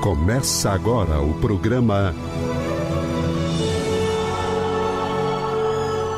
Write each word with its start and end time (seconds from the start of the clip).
Começa 0.00 0.70
agora 0.70 1.20
o 1.20 1.34
programa 1.40 2.14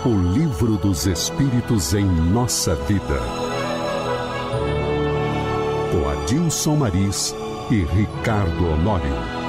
O 0.07 0.33
Livro 0.33 0.77
dos 0.77 1.05
Espíritos 1.05 1.93
em 1.93 2.05
Nossa 2.05 2.77
Vida. 2.77 3.19
Com 5.91 6.09
Adilson 6.09 6.77
Maris 6.77 7.35
e 7.73 7.83
Ricardo 7.83 8.69
Honório. 8.69 9.43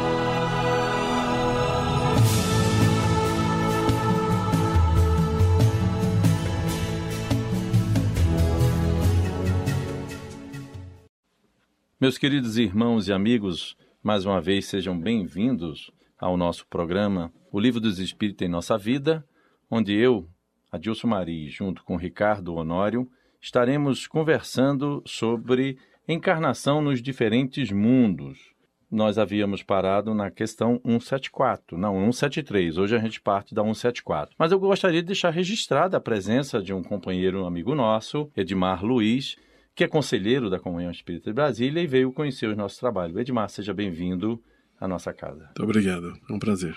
Meus 12.01 12.17
queridos 12.17 12.57
irmãos 12.57 13.07
e 13.07 13.13
amigos, 13.13 13.77
mais 14.03 14.25
uma 14.25 14.41
vez 14.41 14.65
sejam 14.65 14.99
bem-vindos 14.99 15.89
ao 16.19 16.35
nosso 16.35 16.67
programa 16.67 17.31
O 17.49 17.57
Livro 17.57 17.79
dos 17.79 17.99
Espíritos 17.99 18.45
em 18.45 18.49
Nossa 18.49 18.77
Vida, 18.77 19.25
onde 19.71 19.93
eu, 19.93 20.27
Adilson 20.69 21.07
Mari, 21.07 21.47
junto 21.47 21.85
com 21.85 21.95
Ricardo 21.95 22.53
Honório, 22.53 23.09
estaremos 23.39 24.05
conversando 24.05 25.01
sobre 25.05 25.77
encarnação 26.05 26.81
nos 26.81 27.01
diferentes 27.01 27.71
mundos. 27.71 28.51
Nós 28.91 29.17
havíamos 29.17 29.63
parado 29.63 30.13
na 30.13 30.29
questão 30.29 30.81
174, 30.83 31.77
não, 31.77 31.93
173. 32.11 32.77
Hoje 32.77 32.97
a 32.97 32.99
gente 32.99 33.21
parte 33.21 33.55
da 33.55 33.63
174. 33.63 34.35
Mas 34.37 34.51
eu 34.51 34.59
gostaria 34.59 35.01
de 35.01 35.07
deixar 35.07 35.29
registrada 35.29 35.95
a 35.95 36.01
presença 36.01 36.61
de 36.61 36.73
um 36.73 36.83
companheiro, 36.83 37.43
um 37.43 37.47
amigo 37.47 37.73
nosso, 37.73 38.29
Edmar 38.35 38.83
Luiz, 38.83 39.37
que 39.75 39.83
é 39.83 39.87
conselheiro 39.87 40.49
da 40.49 40.59
Comunhão 40.59 40.91
Espírita 40.91 41.29
de 41.29 41.33
Brasília 41.33 41.81
e 41.81 41.87
veio 41.87 42.11
conhecer 42.11 42.47
o 42.47 42.55
nosso 42.55 42.79
trabalho. 42.79 43.19
Edmar, 43.19 43.49
seja 43.49 43.73
bem-vindo 43.73 44.41
à 44.79 44.87
nossa 44.87 45.13
casa. 45.13 45.45
Muito 45.45 45.63
obrigado, 45.63 46.13
é 46.29 46.33
um 46.33 46.39
prazer. 46.39 46.75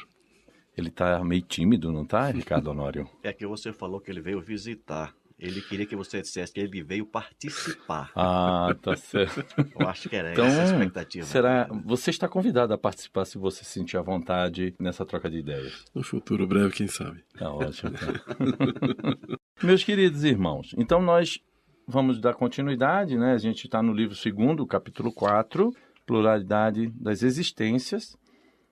Ele 0.76 0.88
está 0.88 1.22
meio 1.24 1.42
tímido, 1.42 1.92
não 1.92 2.02
está, 2.02 2.30
Ricardo 2.30 2.70
Honório? 2.70 3.08
É 3.22 3.32
que 3.32 3.46
você 3.46 3.72
falou 3.72 4.00
que 4.00 4.10
ele 4.10 4.20
veio 4.20 4.40
visitar. 4.40 5.14
Ele 5.38 5.60
queria 5.60 5.84
que 5.84 5.94
você 5.94 6.22
dissesse 6.22 6.50
que 6.50 6.60
ele 6.60 6.82
veio 6.82 7.04
participar. 7.04 8.10
Ah, 8.16 8.74
tá 8.80 8.96
certo. 8.96 9.44
Eu 9.78 9.86
acho 9.86 10.08
que 10.08 10.16
era 10.16 10.32
então, 10.32 10.46
essa 10.46 10.62
a 10.62 10.64
expectativa. 10.64 11.26
Será? 11.26 11.68
Você 11.84 12.08
está 12.08 12.26
convidado 12.26 12.72
a 12.72 12.78
participar 12.78 13.26
se 13.26 13.36
você 13.36 13.62
sentir 13.62 13.98
à 13.98 14.02
vontade 14.02 14.74
nessa 14.80 15.04
troca 15.04 15.28
de 15.28 15.36
ideias. 15.36 15.84
No 15.94 16.02
futuro 16.02 16.46
breve, 16.46 16.72
quem 16.72 16.86
sabe. 16.86 17.22
Tá 17.38 17.52
ótimo. 17.52 17.92
Então. 17.92 19.38
Meus 19.62 19.84
queridos 19.84 20.24
irmãos, 20.24 20.74
então 20.78 21.02
nós 21.02 21.38
vamos 21.86 22.20
dar 22.20 22.34
continuidade, 22.34 23.16
né? 23.16 23.32
A 23.32 23.38
gente 23.38 23.64
está 23.66 23.82
no 23.82 23.92
livro 23.92 24.14
segundo, 24.14 24.66
capítulo 24.66 25.12
4, 25.12 25.72
Pluralidade 26.04 26.88
das 27.00 27.22
Existências, 27.22 28.16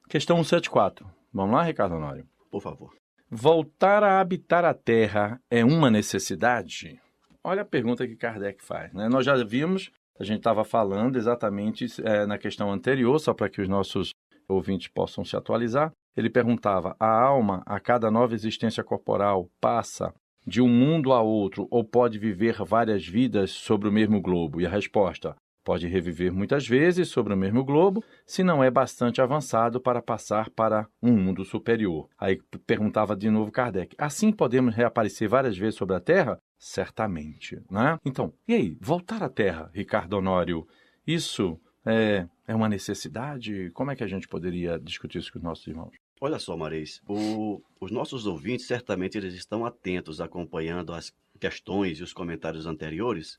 questão 0.08 0.36
174. 0.38 1.06
Vamos 1.32 1.54
lá, 1.54 1.62
Ricardo 1.62 1.94
Honório? 1.94 2.26
Por 2.50 2.60
favor. 2.60 2.92
Voltar 3.30 4.02
a 4.04 4.20
habitar 4.20 4.64
a 4.64 4.74
Terra 4.74 5.40
é 5.50 5.64
uma 5.64 5.90
necessidade? 5.90 7.00
Olha 7.42 7.62
a 7.62 7.64
pergunta 7.64 8.06
que 8.06 8.16
Kardec 8.16 8.64
faz. 8.64 8.92
Né? 8.92 9.08
Nós 9.08 9.24
já 9.24 9.34
vimos, 9.42 9.90
a 10.18 10.24
gente 10.24 10.38
estava 10.38 10.64
falando 10.64 11.16
exatamente 11.16 11.86
é, 12.02 12.26
na 12.26 12.38
questão 12.38 12.72
anterior, 12.72 13.18
só 13.18 13.34
para 13.34 13.48
que 13.48 13.60
os 13.60 13.68
nossos 13.68 14.12
ouvintes 14.48 14.88
possam 14.88 15.24
se 15.24 15.36
atualizar. 15.36 15.90
Ele 16.16 16.30
perguntava: 16.30 16.94
a 16.98 17.10
alma, 17.10 17.62
a 17.66 17.80
cada 17.80 18.10
nova 18.10 18.34
existência 18.34 18.84
corporal, 18.84 19.48
passa 19.60 20.14
de 20.46 20.60
um 20.60 20.68
mundo 20.68 21.12
a 21.12 21.20
outro 21.22 21.66
ou 21.70 21.84
pode 21.84 22.18
viver 22.18 22.56
várias 22.64 23.06
vidas 23.06 23.50
sobre 23.50 23.88
o 23.88 23.92
mesmo 23.92 24.20
globo? 24.20 24.60
E 24.60 24.66
a 24.66 24.70
resposta: 24.70 25.34
pode 25.64 25.88
reviver 25.88 26.32
muitas 26.32 26.68
vezes 26.68 27.08
sobre 27.08 27.32
o 27.32 27.36
mesmo 27.36 27.64
globo, 27.64 28.04
se 28.26 28.44
não 28.44 28.62
é 28.62 28.70
bastante 28.70 29.20
avançado 29.20 29.80
para 29.80 30.02
passar 30.02 30.50
para 30.50 30.86
um 31.02 31.12
mundo 31.12 31.44
superior. 31.44 32.08
Aí 32.18 32.38
perguntava 32.66 33.16
de 33.16 33.30
novo 33.30 33.50
Kardec: 33.50 33.96
assim 33.98 34.30
podemos 34.30 34.74
reaparecer 34.74 35.28
várias 35.28 35.56
vezes 35.56 35.76
sobre 35.76 35.96
a 35.96 36.00
Terra? 36.00 36.38
Certamente, 36.58 37.60
né? 37.70 37.98
Então, 38.04 38.32
e 38.46 38.54
aí, 38.54 38.78
voltar 38.80 39.22
à 39.22 39.28
Terra, 39.28 39.70
Ricardo 39.74 40.14
Honório, 40.14 40.66
isso 41.06 41.60
é, 41.84 42.26
é 42.46 42.54
uma 42.54 42.68
necessidade? 42.68 43.70
Como 43.72 43.90
é 43.90 43.96
que 43.96 44.04
a 44.04 44.06
gente 44.06 44.28
poderia 44.28 44.78
discutir 44.78 45.18
isso 45.18 45.32
com 45.32 45.38
os 45.38 45.44
nossos 45.44 45.66
irmãos? 45.66 45.94
Olha 46.20 46.38
só, 46.38 46.56
Maris, 46.56 47.02
o, 47.08 47.60
os 47.80 47.90
nossos 47.90 48.26
ouvintes 48.26 48.66
certamente 48.66 49.18
eles 49.18 49.34
estão 49.34 49.66
atentos, 49.66 50.20
acompanhando 50.20 50.92
as 50.92 51.12
questões 51.40 51.98
e 51.98 52.02
os 52.02 52.12
comentários 52.12 52.66
anteriores, 52.66 53.38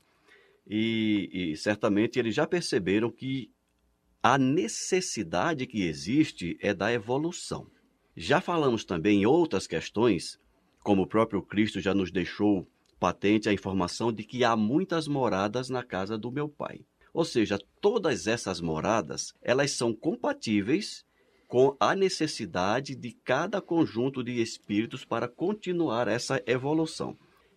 e, 0.66 1.30
e 1.32 1.56
certamente 1.56 2.18
eles 2.18 2.34
já 2.34 2.46
perceberam 2.46 3.10
que 3.10 3.50
a 4.22 4.36
necessidade 4.36 5.66
que 5.66 5.84
existe 5.84 6.58
é 6.60 6.74
da 6.74 6.92
evolução. 6.92 7.66
Já 8.16 8.40
falamos 8.40 8.84
também 8.84 9.22
em 9.22 9.26
outras 9.26 9.66
questões, 9.66 10.38
como 10.82 11.02
o 11.02 11.06
próprio 11.06 11.42
Cristo 11.42 11.80
já 11.80 11.94
nos 11.94 12.10
deixou 12.10 12.66
patente 12.98 13.48
a 13.48 13.52
informação 13.52 14.12
de 14.12 14.24
que 14.24 14.42
há 14.42 14.56
muitas 14.56 15.06
moradas 15.06 15.68
na 15.68 15.82
casa 15.82 16.18
do 16.18 16.32
meu 16.32 16.48
Pai. 16.48 16.80
Ou 17.12 17.24
seja, 17.24 17.58
todas 17.80 18.26
essas 18.26 18.60
moradas, 18.60 19.32
elas 19.40 19.70
são 19.70 19.94
compatíveis 19.94 21.05
com 21.56 21.74
a 21.80 21.96
necessidade 21.96 22.94
de 22.94 23.12
cada 23.24 23.62
conjunto 23.62 24.22
de 24.22 24.42
espíritos 24.42 25.06
para 25.06 25.26
continuar 25.26 26.06
essa 26.06 26.38
evolução. 26.46 27.16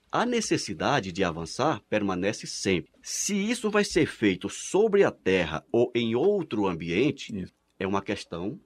A 0.10 0.26
necessidade 0.26 1.12
de 1.12 1.22
avançar 1.22 1.82
permanece 1.90 2.48
sempre. 2.48 2.90
Se 3.02 3.36
isso 3.36 3.70
vai 3.70 3.84
ser 3.84 4.06
feito 4.06 4.48
sobre 4.48 5.04
a 5.04 5.12
Terra 5.12 5.66
ou 5.70 5.92
em 5.94 6.16
outro 6.16 6.66
ambiente, 6.66 7.38
isso. 7.38 7.54
é 7.78 7.86
uma 7.86 8.02
questão 8.02 8.58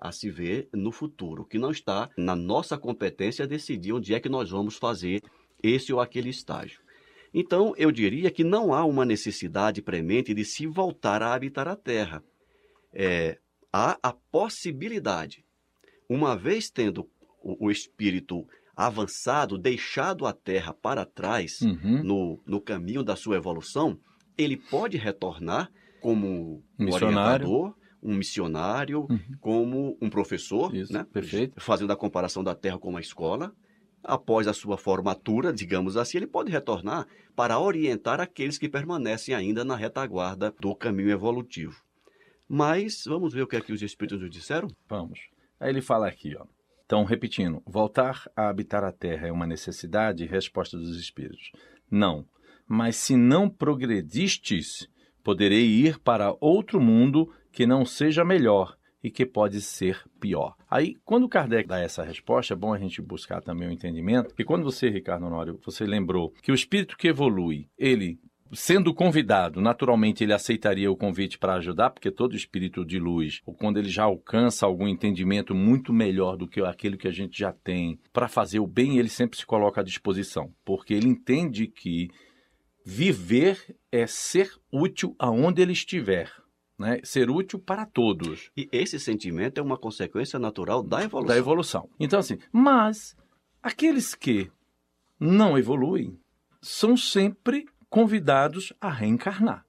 a 0.00 0.10
se 0.10 0.28
ver 0.28 0.68
no 0.72 0.90
futuro, 0.90 1.44
que 1.44 1.60
não 1.60 1.70
está 1.70 2.10
na 2.18 2.34
nossa 2.34 2.76
competência 2.76 3.46
decidir 3.46 3.92
onde 3.92 4.12
é 4.12 4.18
que 4.18 4.28
nós 4.28 4.50
vamos 4.50 4.76
fazer 4.76 5.22
esse 5.62 5.92
ou 5.92 6.00
aquele 6.00 6.30
estágio. 6.30 6.80
Então, 7.32 7.72
eu 7.76 7.92
diria 7.92 8.32
que 8.32 8.42
não 8.42 8.74
há 8.74 8.84
uma 8.84 9.04
necessidade 9.04 9.80
premente 9.80 10.34
de 10.34 10.44
se 10.44 10.66
voltar 10.66 11.22
a 11.22 11.32
habitar 11.32 11.68
a 11.68 11.76
Terra. 11.76 12.20
É, 12.92 13.38
há 13.72 13.98
a 14.02 14.12
possibilidade, 14.12 15.44
uma 16.08 16.36
vez 16.36 16.70
tendo 16.70 17.08
o, 17.42 17.66
o 17.66 17.70
espírito 17.70 18.46
avançado, 18.76 19.58
deixado 19.58 20.26
a 20.26 20.32
Terra 20.32 20.72
para 20.72 21.04
trás 21.04 21.60
uhum. 21.60 22.02
no, 22.02 22.42
no 22.46 22.60
caminho 22.60 23.02
da 23.02 23.16
sua 23.16 23.36
evolução, 23.36 23.98
ele 24.36 24.56
pode 24.56 24.96
retornar 24.96 25.70
como 26.00 26.62
missionário. 26.78 27.46
orientador, 27.48 27.74
um 28.02 28.14
missionário, 28.16 29.06
Uhum. 29.08 29.18
como 29.40 29.98
um 30.00 30.10
professor, 30.10 30.74
Isso, 30.74 30.92
né? 30.92 31.06
perfeito. 31.12 31.60
fazendo 31.60 31.92
a 31.92 31.96
comparação 31.96 32.42
da 32.42 32.54
Terra 32.54 32.78
com 32.78 32.88
uma 32.90 33.00
escola. 33.00 33.52
Após 34.02 34.48
a 34.48 34.52
sua 34.52 34.76
formatura, 34.76 35.52
digamos 35.52 35.96
assim, 35.96 36.16
ele 36.18 36.26
pode 36.26 36.50
retornar 36.50 37.06
para 37.36 37.60
orientar 37.60 38.20
aqueles 38.20 38.58
que 38.58 38.68
permanecem 38.68 39.32
ainda 39.32 39.64
na 39.64 39.76
retaguarda 39.76 40.52
do 40.60 40.74
caminho 40.74 41.10
evolutivo. 41.10 41.80
Mas 42.48 43.04
vamos 43.06 43.32
ver 43.32 43.42
o 43.42 43.46
que 43.46 43.56
é 43.56 43.60
que 43.60 43.72
os 43.72 43.82
espíritos 43.82 44.20
nos 44.20 44.30
disseram? 44.30 44.68
Vamos. 44.88 45.20
Aí 45.58 45.70
ele 45.70 45.80
fala 45.80 46.08
aqui, 46.08 46.36
ó. 46.36 46.44
Então, 46.84 47.04
repetindo, 47.04 47.62
voltar 47.66 48.30
a 48.36 48.48
habitar 48.48 48.84
a 48.84 48.92
Terra 48.92 49.28
é 49.28 49.32
uma 49.32 49.46
necessidade? 49.46 50.26
Resposta 50.26 50.76
dos 50.76 50.98
Espíritos. 50.98 51.50
Não. 51.90 52.26
Mas 52.68 52.96
se 52.96 53.16
não 53.16 53.48
progredistes, 53.48 54.86
poderei 55.24 55.64
ir 55.64 55.98
para 56.00 56.36
outro 56.40 56.80
mundo 56.80 57.32
que 57.50 57.66
não 57.66 57.86
seja 57.86 58.24
melhor 58.24 58.76
e 59.02 59.10
que 59.10 59.26
pode 59.26 59.60
ser 59.60 60.02
pior. 60.20 60.54
Aí, 60.70 60.96
quando 61.04 61.28
Kardec 61.28 61.68
dá 61.68 61.78
essa 61.78 62.04
resposta, 62.04 62.54
é 62.54 62.56
bom 62.56 62.72
a 62.72 62.78
gente 62.78 63.02
buscar 63.02 63.40
também 63.40 63.68
o 63.68 63.72
entendimento, 63.72 64.34
que 64.34 64.44
quando 64.44 64.64
você, 64.64 64.88
Ricardo 64.88 65.26
Honório, 65.26 65.58
você 65.64 65.84
lembrou 65.84 66.30
que 66.42 66.52
o 66.52 66.54
espírito 66.54 66.96
que 66.96 67.08
evolui, 67.08 67.68
ele 67.76 68.20
sendo 68.52 68.94
convidado, 68.94 69.60
naturalmente 69.60 70.22
ele 70.22 70.32
aceitaria 70.32 70.90
o 70.90 70.96
convite 70.96 71.38
para 71.38 71.54
ajudar, 71.54 71.90
porque 71.90 72.10
todo 72.10 72.36
espírito 72.36 72.84
de 72.84 72.98
luz, 72.98 73.40
ou 73.46 73.54
quando 73.54 73.78
ele 73.78 73.88
já 73.88 74.04
alcança 74.04 74.66
algum 74.66 74.86
entendimento 74.86 75.54
muito 75.54 75.92
melhor 75.92 76.36
do 76.36 76.46
que 76.46 76.60
aquele 76.60 76.96
que 76.96 77.08
a 77.08 77.12
gente 77.12 77.38
já 77.38 77.52
tem, 77.52 77.98
para 78.12 78.28
fazer 78.28 78.60
o 78.60 78.66
bem, 78.66 78.98
ele 78.98 79.08
sempre 79.08 79.38
se 79.38 79.46
coloca 79.46 79.80
à 79.80 79.84
disposição, 79.84 80.52
porque 80.64 80.92
ele 80.94 81.08
entende 81.08 81.66
que 81.66 82.08
viver 82.84 83.76
é 83.90 84.06
ser 84.06 84.50
útil 84.70 85.14
aonde 85.18 85.62
ele 85.62 85.72
estiver. 85.72 86.30
Né? 86.78 87.00
Ser 87.04 87.30
útil 87.30 87.58
para 87.60 87.86
todos. 87.86 88.50
E 88.56 88.68
esse 88.72 88.98
sentimento 88.98 89.58
é 89.58 89.62
uma 89.62 89.78
consequência 89.78 90.38
natural 90.38 90.82
da 90.82 91.04
evolução. 91.04 91.28
Da 91.28 91.38
evolução. 91.38 91.88
Então, 92.00 92.18
assim, 92.18 92.38
mas 92.50 93.14
aqueles 93.62 94.14
que 94.14 94.50
não 95.20 95.56
evoluem 95.56 96.18
são 96.60 96.96
sempre 96.96 97.66
convidados 97.92 98.72
a 98.80 98.90
reencarnar. 98.90 99.66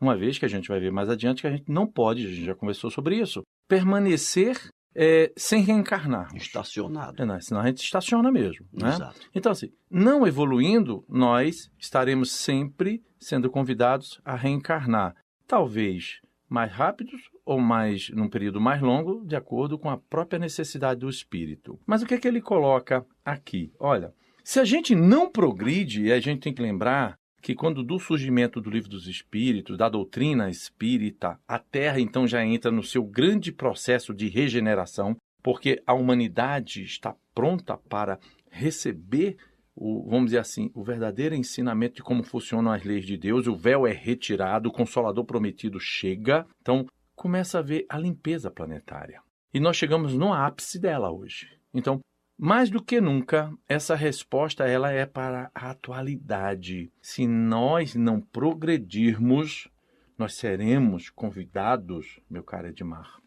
Uma 0.00 0.16
vez 0.16 0.38
que 0.38 0.46
a 0.46 0.48
gente 0.48 0.68
vai 0.68 0.80
ver 0.80 0.90
mais 0.90 1.10
adiante 1.10 1.42
que 1.42 1.46
a 1.46 1.50
gente 1.50 1.70
não 1.70 1.86
pode, 1.86 2.24
a 2.24 2.30
gente 2.30 2.46
já 2.46 2.54
conversou 2.54 2.90
sobre 2.90 3.20
isso, 3.20 3.42
permanecer 3.68 4.70
é, 4.94 5.30
sem 5.36 5.60
reencarnar. 5.60 6.34
Estacionado. 6.34 7.22
É? 7.22 7.40
Senão 7.40 7.60
a 7.60 7.66
gente 7.66 7.84
estaciona 7.84 8.32
mesmo. 8.32 8.64
Né? 8.72 8.88
Exato. 8.88 9.20
Então, 9.34 9.52
assim, 9.52 9.70
não 9.90 10.26
evoluindo, 10.26 11.04
nós 11.06 11.70
estaremos 11.78 12.32
sempre 12.32 13.02
sendo 13.20 13.50
convidados 13.50 14.18
a 14.24 14.34
reencarnar. 14.34 15.14
Talvez 15.46 16.22
mais 16.48 16.72
rápidos 16.72 17.20
ou 17.44 17.60
mais 17.60 18.08
num 18.08 18.30
período 18.30 18.62
mais 18.62 18.80
longo, 18.80 19.22
de 19.26 19.36
acordo 19.36 19.78
com 19.78 19.90
a 19.90 19.98
própria 19.98 20.38
necessidade 20.38 21.00
do 21.00 21.10
espírito. 21.10 21.78
Mas 21.86 22.00
o 22.00 22.06
que 22.06 22.14
é 22.14 22.18
que 22.18 22.26
ele 22.26 22.40
coloca 22.40 23.04
aqui? 23.22 23.70
Olha, 23.78 24.14
se 24.42 24.58
a 24.58 24.64
gente 24.64 24.94
não 24.94 25.30
progride, 25.30 26.04
e 26.04 26.12
a 26.12 26.18
gente 26.18 26.40
tem 26.40 26.54
que 26.54 26.62
lembrar 26.62 27.18
que 27.40 27.54
quando 27.54 27.82
do 27.82 27.98
surgimento 27.98 28.60
do 28.60 28.70
livro 28.70 28.88
dos 28.88 29.06
espíritos, 29.06 29.76
da 29.76 29.88
doutrina 29.88 30.50
espírita, 30.50 31.38
a 31.46 31.58
Terra 31.58 32.00
então 32.00 32.26
já 32.26 32.44
entra 32.44 32.70
no 32.70 32.82
seu 32.82 33.04
grande 33.04 33.52
processo 33.52 34.12
de 34.14 34.28
regeneração, 34.28 35.16
porque 35.42 35.82
a 35.86 35.94
humanidade 35.94 36.82
está 36.82 37.14
pronta 37.34 37.76
para 37.76 38.18
receber 38.50 39.36
o, 39.74 40.08
vamos 40.10 40.26
dizer 40.26 40.38
assim, 40.38 40.70
o 40.74 40.82
verdadeiro 40.82 41.34
ensinamento 41.34 41.96
de 41.96 42.02
como 42.02 42.24
funcionam 42.24 42.72
as 42.72 42.82
leis 42.82 43.06
de 43.06 43.16
Deus, 43.16 43.46
o 43.46 43.54
véu 43.54 43.86
é 43.86 43.92
retirado, 43.92 44.68
o 44.68 44.72
consolador 44.72 45.24
prometido 45.24 45.78
chega, 45.78 46.44
então 46.60 46.84
começa 47.14 47.60
a 47.60 47.62
ver 47.62 47.86
a 47.88 47.96
limpeza 47.96 48.50
planetária. 48.50 49.22
E 49.54 49.60
nós 49.60 49.76
chegamos 49.76 50.14
no 50.14 50.32
ápice 50.32 50.78
dela 50.80 51.10
hoje. 51.10 51.48
Então, 51.72 52.00
mais 52.40 52.70
do 52.70 52.80
que 52.80 53.00
nunca, 53.00 53.52
essa 53.68 53.96
resposta 53.96 54.64
ela 54.64 54.92
é 54.92 55.04
para 55.04 55.50
a 55.52 55.70
atualidade. 55.70 56.92
Se 57.02 57.26
nós 57.26 57.96
não 57.96 58.20
progredirmos, 58.20 59.68
nós 60.16 60.36
seremos 60.36 61.10
convidados, 61.10 62.20
meu 62.30 62.44
caro 62.44 62.68
Edmar, 62.68 63.20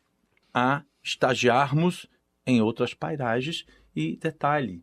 a 0.53 0.83
estagiarmos 1.03 2.07
em 2.47 2.61
outras 2.61 2.93
pairagens 2.93 3.65
e 3.93 4.15
detalhe, 4.15 4.81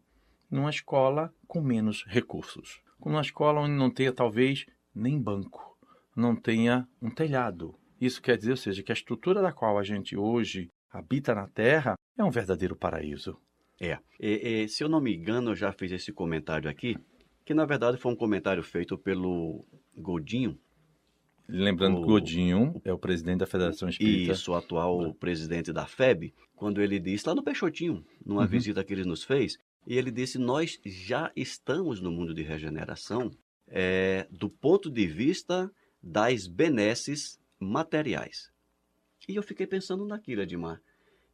numa 0.50 0.68
escola 0.68 1.32
com 1.46 1.62
menos 1.62 2.04
recursos. 2.06 2.82
Numa 3.02 3.22
escola 3.22 3.62
onde 3.62 3.72
não 3.72 3.90
tenha 3.90 4.12
talvez 4.12 4.66
nem 4.94 5.18
banco, 5.18 5.78
não 6.14 6.36
tenha 6.36 6.86
um 7.00 7.10
telhado. 7.10 7.74
Isso 7.98 8.20
quer 8.20 8.36
dizer, 8.36 8.50
ou 8.50 8.56
seja, 8.58 8.82
que 8.82 8.92
a 8.92 8.94
estrutura 8.94 9.40
da 9.40 9.52
qual 9.52 9.78
a 9.78 9.82
gente 9.82 10.16
hoje 10.16 10.70
habita 10.90 11.34
na 11.34 11.46
Terra 11.46 11.94
é 12.16 12.22
um 12.22 12.30
verdadeiro 12.30 12.76
paraíso. 12.76 13.40
É. 13.80 13.98
E, 14.20 14.64
e, 14.64 14.68
se 14.68 14.82
eu 14.82 14.88
não 14.88 15.00
me 15.00 15.14
engano, 15.14 15.50
eu 15.50 15.54
já 15.54 15.72
fiz 15.72 15.92
esse 15.92 16.12
comentário 16.12 16.68
aqui, 16.68 16.96
que 17.44 17.54
na 17.54 17.64
verdade 17.64 17.96
foi 17.96 18.12
um 18.12 18.16
comentário 18.16 18.62
feito 18.62 18.98
pelo 18.98 19.64
Godinho. 19.96 20.58
Lembrando 21.48 21.98
o... 21.98 22.00
que 22.00 22.06
Godinho 22.06 22.80
é 22.84 22.92
o 22.92 22.98
presidente 22.98 23.38
da 23.38 23.46
Federação 23.46 23.88
Espírita. 23.88 24.32
Isso, 24.32 24.52
o 24.52 24.54
atual 24.54 25.14
presidente 25.14 25.72
da 25.72 25.86
FEB, 25.86 26.34
quando 26.54 26.82
ele 26.82 26.98
disse 26.98 27.26
lá 27.26 27.34
no 27.34 27.42
Peixotinho, 27.42 28.04
numa 28.24 28.42
uhum. 28.42 28.48
visita 28.48 28.84
que 28.84 28.92
ele 28.92 29.04
nos 29.04 29.24
fez, 29.24 29.56
e 29.86 29.96
ele 29.96 30.10
disse: 30.10 30.38
Nós 30.38 30.78
já 30.84 31.32
estamos 31.34 32.00
no 32.00 32.10
mundo 32.10 32.34
de 32.34 32.42
regeneração 32.42 33.30
é, 33.66 34.26
do 34.30 34.50
ponto 34.50 34.90
de 34.90 35.06
vista 35.06 35.70
das 36.02 36.46
benesses 36.46 37.40
materiais. 37.58 38.50
E 39.28 39.36
eu 39.36 39.42
fiquei 39.42 39.66
pensando 39.66 40.06
naquilo, 40.06 40.42
Edmar. 40.42 40.80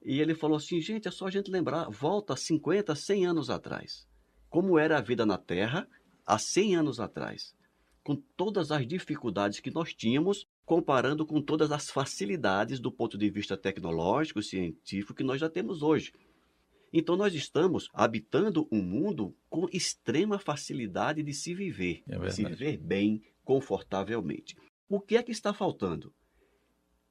E 0.05 0.21
ele 0.21 0.35
falou 0.35 0.57
assim: 0.57 0.81
gente, 0.81 1.09
é 1.09 1.11
só 1.11 1.27
a 1.27 1.31
gente 1.31 1.51
lembrar, 1.51 1.89
volta 1.89 2.37
50, 2.37 2.95
100 2.95 3.27
anos 3.27 3.51
atrás. 3.51 4.07
Como 4.51 4.79
era 4.79 4.99
a 4.99 5.01
vida 5.01 5.25
na 5.25 5.39
Terra 5.39 5.89
há 6.27 6.39
100 6.39 6.77
anos 6.77 7.01
atrás. 7.01 7.55
Com 8.03 8.17
todas 8.37 8.71
as 8.71 8.87
dificuldades 8.87 9.61
que 9.61 9.71
nós 9.71 9.95
tínhamos, 9.95 10.47
comparando 10.65 11.25
com 11.27 11.41
todas 11.41 11.73
as 11.73 11.91
facilidades 11.91 12.79
do 12.79 12.93
ponto 12.93 13.17
de 13.17 13.31
vista 13.31 13.57
tecnológico, 13.57 14.43
científico 14.43 15.15
que 15.15 15.25
nós 15.25 15.41
já 15.41 15.49
temos 15.49 15.83
hoje. 15.83 16.13
Então 16.93 17.17
nós 17.17 17.35
estamos 17.35 17.89
habitando 17.93 18.69
um 18.71 18.81
mundo 18.83 19.35
com 19.49 19.67
extrema 19.73 20.39
facilidade 20.39 21.23
de 21.23 21.33
se 21.33 21.55
viver, 21.55 22.05
é 22.07 22.31
se 22.31 22.45
viver 22.45 22.77
bem, 22.77 23.23
confortavelmente. 23.43 24.55
O 24.89 25.01
que 25.01 25.17
é 25.17 25.23
que 25.23 25.33
está 25.33 25.53
faltando? 25.53 26.15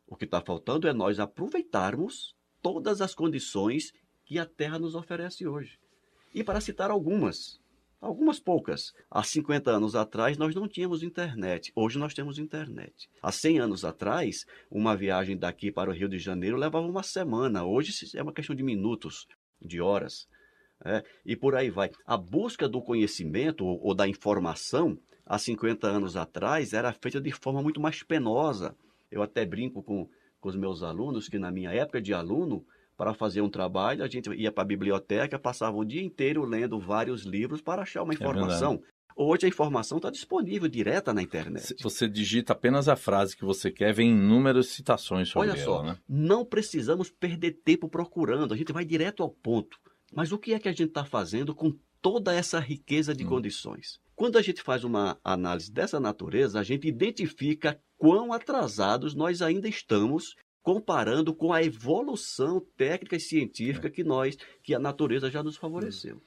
O 0.07 0.15
que 0.15 0.25
está 0.25 0.39
faltando 0.39 0.87
é 0.87 0.93
nós 0.93 1.19
aproveitarmos 1.19 2.35
todas 2.63 3.01
as 3.01 3.13
condições 3.13 3.91
que 4.25 4.39
a 4.39 4.45
Terra 4.45 4.79
nos 4.79 4.95
oferece 4.95 5.45
hoje. 5.45 5.77
E 6.33 6.43
para 6.43 6.61
citar 6.61 6.89
algumas, 6.89 7.59
algumas 8.01 8.39
poucas. 8.39 8.93
Há 9.11 9.21
50 9.21 9.69
anos 9.69 9.95
atrás 9.95 10.37
nós 10.37 10.55
não 10.55 10.67
tínhamos 10.67 11.03
internet, 11.03 11.71
hoje 11.75 11.99
nós 11.99 12.13
temos 12.13 12.39
internet. 12.39 13.09
Há 13.21 13.31
100 13.31 13.59
anos 13.59 13.85
atrás, 13.85 14.45
uma 14.71 14.95
viagem 14.95 15.37
daqui 15.37 15.71
para 15.71 15.91
o 15.91 15.93
Rio 15.93 16.07
de 16.07 16.17
Janeiro 16.17 16.57
levava 16.57 16.87
uma 16.87 17.03
semana, 17.03 17.65
hoje 17.65 17.93
é 18.15 18.23
uma 18.23 18.33
questão 18.33 18.55
de 18.55 18.63
minutos, 18.63 19.27
de 19.61 19.81
horas. 19.81 20.27
É, 20.85 21.03
e 21.25 21.35
por 21.35 21.55
aí 21.55 21.69
vai. 21.69 21.91
A 22.05 22.17
busca 22.17 22.67
do 22.67 22.81
conhecimento 22.81 23.65
ou, 23.65 23.79
ou 23.81 23.93
da 23.93 24.07
informação, 24.07 24.97
há 25.25 25.37
50 25.37 25.87
anos 25.87 26.17
atrás, 26.17 26.73
era 26.73 26.91
feita 26.91 27.21
de 27.21 27.31
forma 27.31 27.61
muito 27.61 27.79
mais 27.79 28.03
penosa. 28.03 28.75
Eu 29.09 29.21
até 29.21 29.45
brinco 29.45 29.83
com 29.83 30.09
com 30.43 30.49
os 30.49 30.57
meus 30.57 30.83
alunos 30.83 31.29
que 31.29 31.39
na 31.39 31.49
minha 31.49 31.71
época 31.71 32.01
de 32.01 32.13
aluno, 32.13 32.65
para 32.97 33.13
fazer 33.13 33.39
um 33.39 33.49
trabalho, 33.49 34.03
a 34.03 34.09
gente 34.09 34.29
ia 34.33 34.51
para 34.51 34.63
a 34.63 34.67
biblioteca, 34.67 35.39
passava 35.39 35.77
o 35.77 35.85
dia 35.85 36.03
inteiro 36.03 36.43
lendo 36.43 36.77
vários 36.77 37.23
livros 37.23 37.61
para 37.61 37.83
achar 37.83 38.03
uma 38.03 38.11
é 38.11 38.15
informação. 38.15 38.83
É 38.83 38.93
Hoje 39.15 39.45
a 39.45 39.47
informação 39.47 39.99
está 39.99 40.09
disponível 40.09 40.67
direta 40.67 41.13
na 41.13 41.21
internet. 41.21 41.75
Você 41.81 42.09
digita 42.09 42.51
apenas 42.51 42.89
a 42.89 42.95
frase 42.95 43.37
que 43.37 43.45
você 43.45 43.71
quer, 43.71 43.93
vem 43.93 44.09
inúmeras 44.11 44.67
citações 44.67 45.29
sobre 45.29 45.49
Olha 45.49 45.57
ela. 45.57 45.65
só, 45.65 45.83
né? 45.83 45.97
não 46.09 46.43
precisamos 46.43 47.09
perder 47.09 47.51
tempo 47.63 47.87
procurando, 47.87 48.53
a 48.53 48.57
gente 48.57 48.73
vai 48.73 48.83
direto 48.83 49.23
ao 49.23 49.29
ponto. 49.29 49.77
Mas 50.13 50.31
o 50.31 50.37
que 50.37 50.53
é 50.53 50.59
que 50.59 50.67
a 50.67 50.71
gente 50.71 50.89
está 50.89 51.05
fazendo 51.05 51.55
com 51.55 51.73
toda 52.03 52.35
essa 52.35 52.59
riqueza 52.59 53.15
de 53.15 53.25
hum. 53.25 53.29
condições? 53.29 53.99
Quando 54.15 54.37
a 54.37 54.41
gente 54.43 54.61
faz 54.61 54.83
uma 54.83 55.17
análise 55.23 55.71
dessa 55.71 55.99
natureza, 55.99 56.59
a 56.59 56.63
gente 56.63 56.87
identifica 56.87 57.79
quão 57.97 58.31
atrasados 58.31 59.15
nós 59.15 59.41
ainda 59.41 59.67
estamos 59.67 60.35
comparando 60.61 61.33
com 61.33 61.51
a 61.51 61.63
evolução 61.63 62.63
técnica 62.77 63.15
e 63.15 63.19
científica 63.19 63.87
é. 63.87 63.89
que 63.89 64.03
nós, 64.03 64.37
que 64.61 64.75
a 64.75 64.79
natureza 64.79 65.31
já 65.31 65.41
nos 65.41 65.57
favoreceu. 65.57 66.21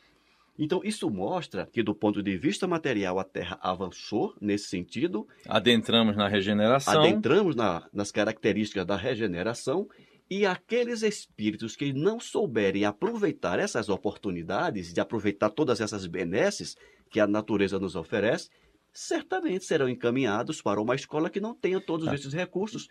Então, 0.58 0.80
isso 0.82 1.10
mostra 1.10 1.68
que, 1.70 1.82
do 1.82 1.94
ponto 1.94 2.22
de 2.22 2.36
vista 2.36 2.66
material, 2.66 3.18
a 3.18 3.24
Terra 3.24 3.58
avançou 3.60 4.34
nesse 4.40 4.68
sentido. 4.68 5.28
Adentramos 5.46 6.16
na 6.16 6.28
regeneração. 6.28 6.98
Adentramos 6.98 7.54
na, 7.54 7.86
nas 7.92 8.10
características 8.10 8.86
da 8.86 8.96
regeneração. 8.96 9.86
E 10.28 10.44
aqueles 10.44 11.02
espíritos 11.02 11.76
que 11.76 11.92
não 11.92 12.18
souberem 12.18 12.84
aproveitar 12.84 13.58
essas 13.58 13.88
oportunidades, 13.88 14.92
de 14.92 15.00
aproveitar 15.00 15.50
todas 15.50 15.80
essas 15.80 16.06
benesses, 16.06 16.74
que 17.10 17.20
a 17.20 17.26
natureza 17.26 17.78
nos 17.78 17.94
oferece, 17.94 18.48
certamente 18.92 19.64
serão 19.64 19.88
encaminhados 19.88 20.60
para 20.60 20.80
uma 20.80 20.94
escola 20.94 21.30
que 21.30 21.40
não 21.40 21.54
tenha 21.54 21.80
todos 21.80 22.08
ah. 22.08 22.14
esses 22.14 22.32
recursos, 22.32 22.88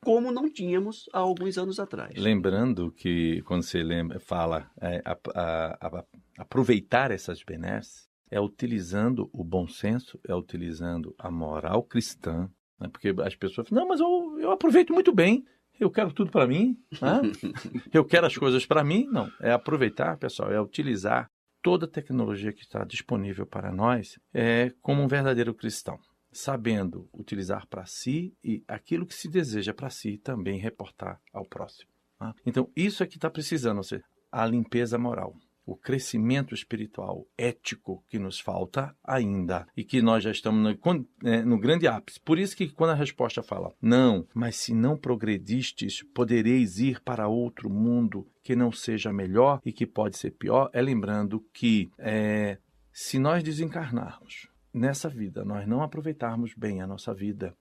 como 0.00 0.30
não 0.30 0.48
tínhamos 0.48 1.08
há 1.12 1.18
alguns 1.18 1.58
anos 1.58 1.80
atrás. 1.80 2.14
Lembrando 2.16 2.92
que 2.92 3.42
quando 3.42 3.62
você 3.62 3.82
lembra, 3.82 4.20
fala 4.20 4.70
é, 4.80 5.02
a, 5.04 5.18
a, 5.34 5.86
a, 5.88 6.04
aproveitar 6.38 7.10
essas 7.10 7.42
benesses, 7.42 8.06
é 8.30 8.40
utilizando 8.40 9.30
o 9.32 9.42
bom 9.42 9.66
senso, 9.66 10.20
é 10.28 10.34
utilizando 10.34 11.14
a 11.18 11.30
moral 11.30 11.82
cristã, 11.82 12.50
né? 12.78 12.88
porque 12.88 13.14
as 13.24 13.34
pessoas 13.34 13.68
falam, 13.68 13.84
não, 13.84 13.88
mas 13.88 14.00
eu, 14.00 14.38
eu 14.38 14.50
aproveito 14.50 14.92
muito 14.92 15.12
bem, 15.12 15.44
eu 15.78 15.90
quero 15.90 16.12
tudo 16.12 16.30
para 16.30 16.46
mim, 16.46 16.76
né? 17.00 17.20
eu 17.92 18.04
quero 18.04 18.26
as 18.26 18.36
coisas 18.36 18.64
para 18.66 18.84
mim. 18.84 19.06
Não, 19.10 19.30
é 19.40 19.52
aproveitar, 19.52 20.16
pessoal, 20.16 20.52
é 20.52 20.60
utilizar 20.60 21.30
toda 21.62 21.86
a 21.86 21.88
tecnologia 21.88 22.52
que 22.52 22.62
está 22.62 22.84
disponível 22.84 23.44
para 23.44 23.72
nós 23.72 24.18
é 24.32 24.72
como 24.80 25.02
um 25.02 25.08
verdadeiro 25.08 25.52
cristão, 25.52 25.98
sabendo 26.30 27.08
utilizar 27.12 27.66
para 27.66 27.84
si 27.86 28.32
e 28.44 28.62
aquilo 28.68 29.04
que 29.04 29.14
se 29.14 29.28
deseja 29.28 29.74
para 29.74 29.90
si 29.90 30.16
também 30.18 30.60
reportar 30.60 31.20
ao 31.32 31.44
próximo. 31.44 31.90
Tá? 32.18 32.32
Então, 32.46 32.70
isso 32.76 33.02
é 33.02 33.06
que 33.06 33.16
está 33.16 33.28
precisando, 33.28 33.78
ou 33.78 33.82
seja, 33.82 34.04
a 34.30 34.46
limpeza 34.46 34.96
moral 34.96 35.34
o 35.66 35.76
crescimento 35.76 36.54
espiritual, 36.54 37.26
ético 37.36 38.04
que 38.08 38.20
nos 38.20 38.38
falta 38.38 38.94
ainda 39.02 39.66
e 39.76 39.82
que 39.82 40.00
nós 40.00 40.22
já 40.22 40.30
estamos 40.30 40.62
no, 40.62 41.06
é, 41.28 41.42
no, 41.42 41.58
grande 41.58 41.88
ápice. 41.88 42.20
Por 42.20 42.38
isso 42.38 42.56
que 42.56 42.68
quando 42.68 42.90
a 42.90 42.94
resposta 42.94 43.42
fala, 43.42 43.74
não, 43.82 44.26
mas 44.32 44.54
se 44.56 44.72
não 44.72 44.96
progredistes, 44.96 46.04
podereis 46.14 46.78
ir 46.78 47.00
para 47.00 47.26
outro 47.26 47.68
mundo 47.68 48.26
que 48.44 48.54
não 48.54 48.70
seja 48.70 49.12
melhor 49.12 49.60
e 49.64 49.72
que 49.72 49.84
pode 49.84 50.16
ser 50.16 50.30
pior, 50.30 50.70
é 50.72 50.80
lembrando 50.80 51.44
que 51.52 51.90
é, 51.98 52.58
se 52.92 53.18
nós 53.18 53.42
desencarnarmos 53.42 54.48
nessa 54.72 55.08
vida, 55.08 55.44
nós 55.44 55.66
não 55.66 55.82
aproveitarmos 55.82 56.54
bem 56.54 56.80
a 56.80 56.86
nossa 56.86 57.12
vida, 57.12 57.56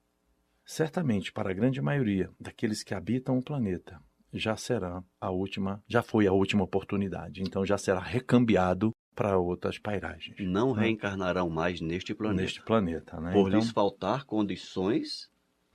certamente 0.63 1.31
para 1.31 1.49
a 1.49 1.53
grande 1.53 1.81
maioria 1.81 2.29
daqueles 2.39 2.83
que 2.83 2.93
habitam 2.93 3.37
o 3.37 3.43
planeta, 3.43 3.99
já 4.35 4.55
será 4.55 5.03
a 5.19 5.29
última, 5.29 5.83
já 5.87 6.01
foi 6.01 6.27
a 6.27 6.31
última 6.31 6.63
oportunidade. 6.63 7.41
Então 7.41 7.65
já 7.65 7.77
será 7.77 7.99
recambiado 7.99 8.91
para 9.15 9.37
outras 9.37 9.79
pairagens. 9.79 10.35
Não 10.39 10.75
né? 10.75 10.83
reencarnarão 10.83 11.49
mais 11.49 11.79
neste 11.79 12.13
planeta. 12.13 12.41
Neste 12.41 12.61
planeta, 12.61 13.19
né? 13.19 13.31
Por 13.31 13.47
então, 13.47 13.59
lhes 13.59 13.71
faltar 13.71 14.25
condições 14.25 15.29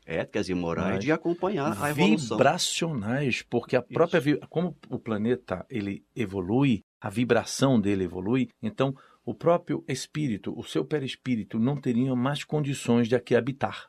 éticas 0.04 0.48
e 0.48 0.54
morais 0.54 1.02
de 1.02 1.12
acompanhar 1.12 1.80
a 1.80 1.90
evolução. 1.90 2.36
Vibracionais, 2.36 3.42
porque 3.42 3.76
a 3.76 3.82
própria 3.82 4.20
como 4.48 4.76
o 4.88 4.98
planeta 4.98 5.64
ele 5.70 6.04
evolui, 6.14 6.82
a 7.00 7.08
vibração 7.08 7.80
dele 7.80 8.04
evolui, 8.04 8.48
então 8.62 8.94
o 9.24 9.34
próprio 9.34 9.84
espírito, 9.86 10.52
o 10.58 10.64
seu 10.64 10.84
perispírito 10.84 11.58
não 11.58 11.80
teria 11.80 12.14
mais 12.16 12.42
condições 12.42 13.08
de 13.08 13.14
aqui 13.14 13.36
habitar. 13.36 13.88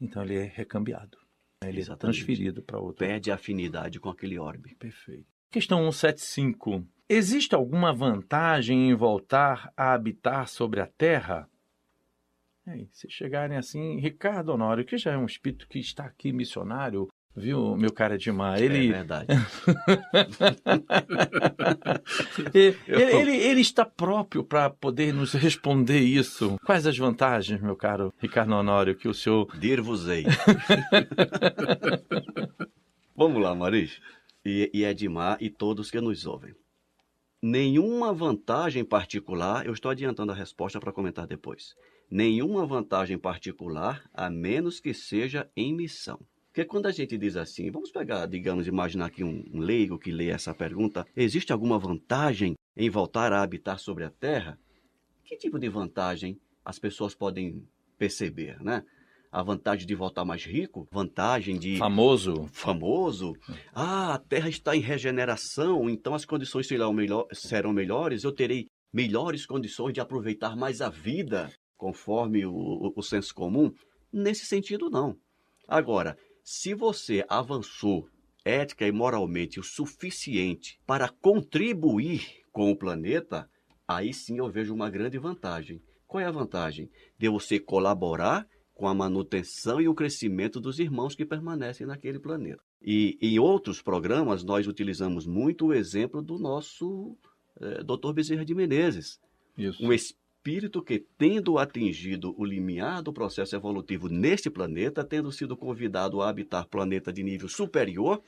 Então 0.00 0.22
ele 0.22 0.36
é 0.36 0.52
recambiado. 0.54 1.21
Ele 1.68 1.78
é 1.78 1.80
Exatamente. 1.80 2.16
transferido 2.16 2.62
para 2.62 2.78
outro. 2.78 2.98
Perde 2.98 3.30
a 3.30 3.34
afinidade 3.34 4.00
com 4.00 4.08
aquele 4.08 4.38
orbe. 4.38 4.74
Perfeito. 4.76 5.26
Questão 5.50 5.80
175. 5.90 6.86
Existe 7.08 7.54
alguma 7.54 7.92
vantagem 7.92 8.88
em 8.90 8.94
voltar 8.94 9.72
a 9.76 9.92
habitar 9.92 10.48
sobre 10.48 10.80
a 10.80 10.86
Terra? 10.86 11.48
Aí, 12.66 12.88
se 12.92 13.10
chegarem 13.10 13.56
assim, 13.56 13.98
Ricardo 13.98 14.50
Honório, 14.50 14.84
que 14.84 14.96
já 14.96 15.12
é 15.12 15.18
um 15.18 15.26
espírito 15.26 15.68
que 15.68 15.78
está 15.78 16.04
aqui 16.04 16.32
missionário, 16.32 17.08
viu, 17.36 17.76
meu 17.76 17.92
cara 17.92 18.14
Edmar? 18.16 18.58
É 18.60 18.64
Ele, 18.64 18.88
verdade. 18.92 19.26
ele, 22.54 22.76
ele, 22.86 23.12
ele- 23.16 23.36
ele 23.36 23.60
está 23.60 23.84
próprio 23.84 24.44
para 24.44 24.70
poder 24.70 25.12
nos 25.12 25.32
responder 25.32 25.98
isso. 26.00 26.56
Quais 26.64 26.86
as 26.86 26.96
vantagens, 26.96 27.60
meu 27.60 27.76
caro 27.76 28.12
Ricardo 28.18 28.52
Honório, 28.54 28.94
que 28.96 29.08
o 29.08 29.14
senhor 29.14 29.46
Dir-vos-ei. 29.58 30.24
Vamos 33.16 33.42
lá, 33.42 33.54
Maris. 33.54 34.00
E, 34.44 34.70
e 34.74 34.84
Edmar 34.84 35.38
e 35.40 35.48
todos 35.48 35.90
que 35.90 36.00
nos 36.00 36.26
ouvem. 36.26 36.52
Nenhuma 37.40 38.12
vantagem 38.12 38.84
particular, 38.84 39.66
eu 39.66 39.72
estou 39.72 39.90
adiantando 39.90 40.32
a 40.32 40.34
resposta 40.34 40.78
para 40.80 40.92
comentar 40.92 41.26
depois. 41.26 41.74
Nenhuma 42.10 42.66
vantagem 42.66 43.18
particular, 43.18 44.02
a 44.12 44.28
menos 44.30 44.80
que 44.80 44.92
seja 44.94 45.48
em 45.56 45.74
missão. 45.74 46.20
Porque 46.52 46.66
quando 46.66 46.84
a 46.84 46.92
gente 46.92 47.16
diz 47.16 47.34
assim, 47.34 47.70
vamos 47.70 47.90
pegar, 47.90 48.26
digamos, 48.26 48.66
imaginar 48.66 49.06
aqui 49.06 49.24
um, 49.24 49.42
um 49.54 49.58
leigo 49.58 49.98
que 49.98 50.12
lê 50.12 50.28
essa 50.28 50.52
pergunta, 50.52 51.06
existe 51.16 51.50
alguma 51.50 51.78
vantagem 51.78 52.54
em 52.76 52.90
voltar 52.90 53.32
a 53.32 53.42
habitar 53.42 53.78
sobre 53.78 54.04
a 54.04 54.10
Terra? 54.10 54.58
Que 55.24 55.34
tipo 55.34 55.58
de 55.58 55.70
vantagem 55.70 56.38
as 56.62 56.78
pessoas 56.78 57.14
podem 57.14 57.66
perceber, 57.96 58.62
né? 58.62 58.84
A 59.30 59.42
vantagem 59.42 59.86
de 59.86 59.94
voltar 59.94 60.26
mais 60.26 60.44
rico, 60.44 60.86
vantagem 60.92 61.58
de 61.58 61.78
famoso 61.78 62.46
famoso. 62.52 63.34
Ah, 63.72 64.12
a 64.12 64.18
Terra 64.18 64.50
está 64.50 64.76
em 64.76 64.80
regeneração, 64.80 65.88
então 65.88 66.14
as 66.14 66.26
condições 66.26 66.66
serão, 66.66 66.92
melhor, 66.92 67.26
serão 67.32 67.72
melhores, 67.72 68.24
eu 68.24 68.32
terei 68.32 68.66
melhores 68.92 69.46
condições 69.46 69.94
de 69.94 70.02
aproveitar 70.02 70.54
mais 70.54 70.82
a 70.82 70.90
vida, 70.90 71.50
conforme 71.78 72.44
o, 72.44 72.52
o, 72.52 72.92
o 72.94 73.02
senso 73.02 73.34
comum. 73.34 73.72
Nesse 74.12 74.44
sentido, 74.44 74.90
não. 74.90 75.16
Agora, 75.66 76.18
se 76.42 76.74
você 76.74 77.24
avançou 77.28 78.08
ética 78.44 78.86
e 78.86 78.92
moralmente 78.92 79.60
o 79.60 79.62
suficiente 79.62 80.80
para 80.86 81.08
contribuir 81.08 82.42
com 82.50 82.70
o 82.70 82.76
planeta, 82.76 83.48
aí 83.86 84.12
sim 84.12 84.38
eu 84.38 84.50
vejo 84.50 84.74
uma 84.74 84.90
grande 84.90 85.18
vantagem. 85.18 85.80
Qual 86.06 86.20
é 86.20 86.26
a 86.26 86.30
vantagem? 86.30 86.90
De 87.16 87.28
você 87.28 87.58
colaborar 87.58 88.46
com 88.74 88.88
a 88.88 88.94
manutenção 88.94 89.80
e 89.80 89.88
o 89.88 89.94
crescimento 89.94 90.60
dos 90.60 90.78
irmãos 90.78 91.14
que 91.14 91.24
permanecem 91.24 91.86
naquele 91.86 92.18
planeta. 92.18 92.62
E 92.80 93.16
em 93.20 93.38
outros 93.38 93.80
programas 93.80 94.42
nós 94.42 94.66
utilizamos 94.66 95.26
muito 95.26 95.66
o 95.66 95.74
exemplo 95.74 96.20
do 96.20 96.38
nosso 96.38 97.16
eh, 97.60 97.82
Dr. 97.84 98.12
Bezerra 98.12 98.44
de 98.44 98.54
Menezes, 98.54 99.20
Isso. 99.56 99.84
um 99.84 99.92
espírito 99.92 100.21
que, 100.84 100.98
tendo 101.16 101.58
atingido 101.58 102.34
o 102.36 102.44
limiar 102.44 103.02
do 103.02 103.12
processo 103.12 103.54
evolutivo 103.54 104.08
neste 104.08 104.50
planeta, 104.50 105.04
tendo 105.04 105.30
sido 105.30 105.56
convidado 105.56 106.20
a 106.20 106.28
habitar 106.28 106.66
planeta 106.66 107.12
de 107.12 107.22
nível 107.22 107.48
superior, 107.48 108.20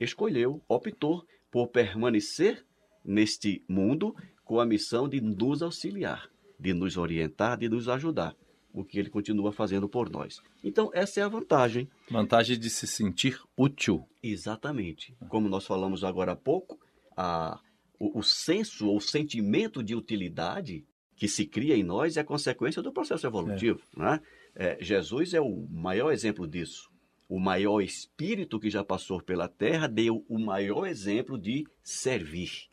escolheu, 0.00 0.62
optou 0.68 1.26
por 1.50 1.68
permanecer 1.68 2.64
neste 3.04 3.62
mundo 3.68 4.14
com 4.44 4.60
a 4.60 4.66
missão 4.66 5.08
de 5.08 5.20
nos 5.20 5.62
auxiliar, 5.62 6.30
de 6.58 6.72
nos 6.72 6.96
orientar, 6.96 7.58
de 7.58 7.68
nos 7.68 7.88
ajudar, 7.88 8.34
o 8.72 8.84
que 8.84 8.98
ele 8.98 9.10
continua 9.10 9.52
fazendo 9.52 9.88
por 9.88 10.08
nós. 10.10 10.40
Então, 10.64 10.90
essa 10.94 11.20
é 11.20 11.22
a 11.22 11.28
vantagem. 11.28 11.88
Vantagem 12.10 12.58
de 12.58 12.70
se 12.70 12.86
sentir 12.86 13.38
útil. 13.56 14.06
Exatamente. 14.22 15.14
Como 15.28 15.48
nós 15.48 15.66
falamos 15.66 16.02
agora 16.02 16.32
há 16.32 16.36
pouco, 16.36 16.78
a, 17.16 17.60
o, 17.98 18.20
o 18.20 18.22
senso 18.22 18.88
ou 18.88 19.00
sentimento 19.00 19.82
de 19.82 19.94
utilidade 19.94 20.84
que 21.18 21.26
se 21.28 21.44
cria 21.44 21.76
em 21.76 21.82
nós 21.82 22.16
é 22.16 22.22
consequência 22.24 22.80
do 22.80 22.92
processo 22.92 23.26
evolutivo. 23.26 23.80
Né? 23.96 24.20
É, 24.54 24.78
Jesus 24.80 25.34
é 25.34 25.40
o 25.40 25.66
maior 25.68 26.12
exemplo 26.12 26.46
disso. 26.46 26.88
O 27.28 27.38
maior 27.38 27.80
espírito 27.82 28.58
que 28.58 28.70
já 28.70 28.82
passou 28.84 29.20
pela 29.20 29.48
Terra 29.48 29.86
deu 29.86 30.24
o 30.28 30.38
maior 30.38 30.86
exemplo 30.86 31.36
de 31.36 31.66
servir. 31.82 32.68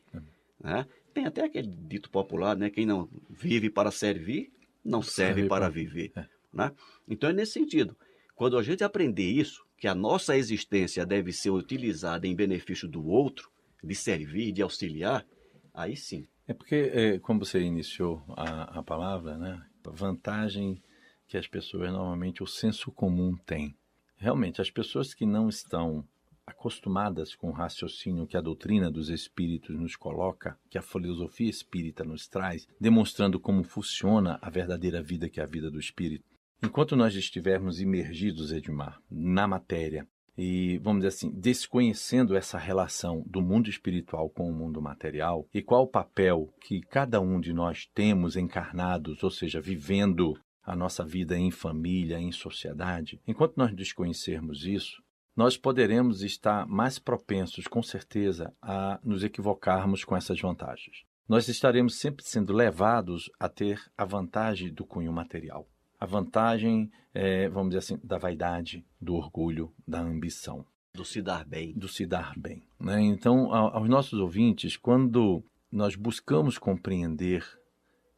Né? 0.61 0.85
Tem 1.13 1.25
até 1.25 1.43
aquele 1.43 1.67
dito 1.67 2.09
popular, 2.09 2.55
né? 2.55 2.69
Quem 2.69 2.85
não 2.85 3.09
vive 3.29 3.69
para 3.69 3.89
servir, 3.91 4.51
não 4.83 5.01
serve, 5.01 5.33
Serve 5.41 5.49
para 5.49 5.65
para- 5.65 5.73
viver. 5.73 6.11
é. 6.15 6.25
Né? 6.53 6.71
Então 7.07 7.29
é 7.29 7.33
nesse 7.33 7.53
sentido. 7.53 7.97
Quando 8.35 8.57
a 8.57 8.63
gente 8.63 8.83
aprender 8.83 9.23
isso, 9.29 9.65
que 9.77 9.87
a 9.87 9.95
nossa 9.95 10.37
existência 10.37 11.05
deve 11.05 11.33
ser 11.33 11.49
utilizada 11.49 12.27
em 12.27 12.35
benefício 12.35 12.87
do 12.87 13.05
outro, 13.07 13.49
de 13.83 13.95
servir, 13.95 14.51
de 14.51 14.61
auxiliar, 14.61 15.25
aí 15.73 15.97
sim. 15.97 16.27
É 16.47 16.53
porque, 16.53 16.75
é, 16.93 17.19
como 17.19 17.43
você 17.43 17.59
iniciou 17.61 18.23
a, 18.29 18.79
a 18.79 18.83
palavra, 18.83 19.37
né? 19.37 19.65
A 19.85 19.89
vantagem 19.89 20.81
que 21.27 21.37
as 21.37 21.47
pessoas 21.47 21.91
normalmente 21.91 22.43
o 22.43 22.47
senso 22.47 22.91
comum 22.91 23.35
tem. 23.45 23.75
Realmente, 24.15 24.61
as 24.61 24.69
pessoas 24.69 25.13
que 25.13 25.25
não 25.25 25.49
estão 25.49 26.07
acostumadas 26.45 27.33
com 27.33 27.49
o 27.49 27.53
raciocínio 27.53 28.27
que 28.27 28.37
a 28.37 28.41
doutrina 28.41 28.91
dos 28.91 29.09
espíritos 29.09 29.75
nos 29.75 29.95
coloca, 29.95 30.57
que 30.69 30.77
a 30.77 30.81
filosofia 30.81 31.49
espírita 31.49 32.03
nos 32.03 32.27
traz, 32.27 32.67
demonstrando 32.79 33.39
como 33.39 33.63
funciona 33.63 34.37
a 34.41 34.49
verdadeira 34.49 35.01
vida 35.01 35.27
que 35.27 35.39
é 35.39 35.43
a 35.43 35.47
vida 35.47 35.71
do 35.71 35.79
espírito. 35.79 36.25
Enquanto 36.63 36.95
nós 36.95 37.15
estivermos 37.15 37.81
imergidos, 37.81 38.51
Edmar, 38.51 39.01
na 39.09 39.47
matéria, 39.47 40.07
e, 40.37 40.77
vamos 40.79 41.03
dizer 41.03 41.09
assim, 41.09 41.31
desconhecendo 41.31 42.35
essa 42.35 42.57
relação 42.57 43.23
do 43.25 43.41
mundo 43.41 43.69
espiritual 43.69 44.29
com 44.29 44.49
o 44.49 44.53
mundo 44.53 44.81
material 44.81 45.47
e 45.53 45.61
qual 45.61 45.83
o 45.83 45.87
papel 45.87 46.53
que 46.61 46.81
cada 46.81 47.21
um 47.21 47.39
de 47.39 47.53
nós 47.53 47.87
temos 47.93 48.35
encarnados, 48.35 49.23
ou 49.23 49.31
seja, 49.31 49.61
vivendo 49.61 50.33
a 50.63 50.75
nossa 50.75 51.05
vida 51.05 51.37
em 51.37 51.51
família, 51.51 52.19
em 52.19 52.31
sociedade, 52.31 53.21
enquanto 53.27 53.55
nós 53.55 53.73
desconhecermos 53.73 54.65
isso, 54.65 55.01
nós 55.35 55.57
poderemos 55.57 56.21
estar 56.21 56.65
mais 56.65 56.97
propensos, 56.97 57.67
com 57.67 57.83
certeza, 57.83 58.53
a 58.61 58.99
nos 59.03 59.23
equivocarmos 59.23 60.03
com 60.03 60.15
essas 60.15 60.39
vantagens. 60.39 61.03
Nós 61.27 61.47
estaremos 61.47 61.95
sempre 61.95 62.23
sendo 62.23 62.53
levados 62.53 63.29
a 63.39 63.49
ter 63.49 63.81
a 63.97 64.05
vantagem 64.05 64.73
do 64.73 64.85
cunho 64.85 65.11
material 65.11 65.67
a 65.99 66.05
vantagem, 66.05 66.91
é, 67.13 67.47
vamos 67.49 67.69
dizer 67.69 67.79
assim, 67.79 67.99
da 68.03 68.17
vaidade, 68.17 68.85
do 68.99 69.15
orgulho, 69.15 69.73
da 69.87 70.01
ambição, 70.01 70.65
Do 70.93 71.05
se 71.05 71.21
dar 71.21 71.45
bem. 71.45 71.73
do 71.73 71.87
se 71.87 72.05
dar 72.05 72.33
bem. 72.37 72.67
Né? 72.79 73.01
Então, 73.01 73.53
aos 73.53 73.89
nossos 73.89 74.19
ouvintes, 74.19 74.77
quando 74.77 75.43
nós 75.71 75.95
buscamos 75.95 76.57
compreender 76.57 77.43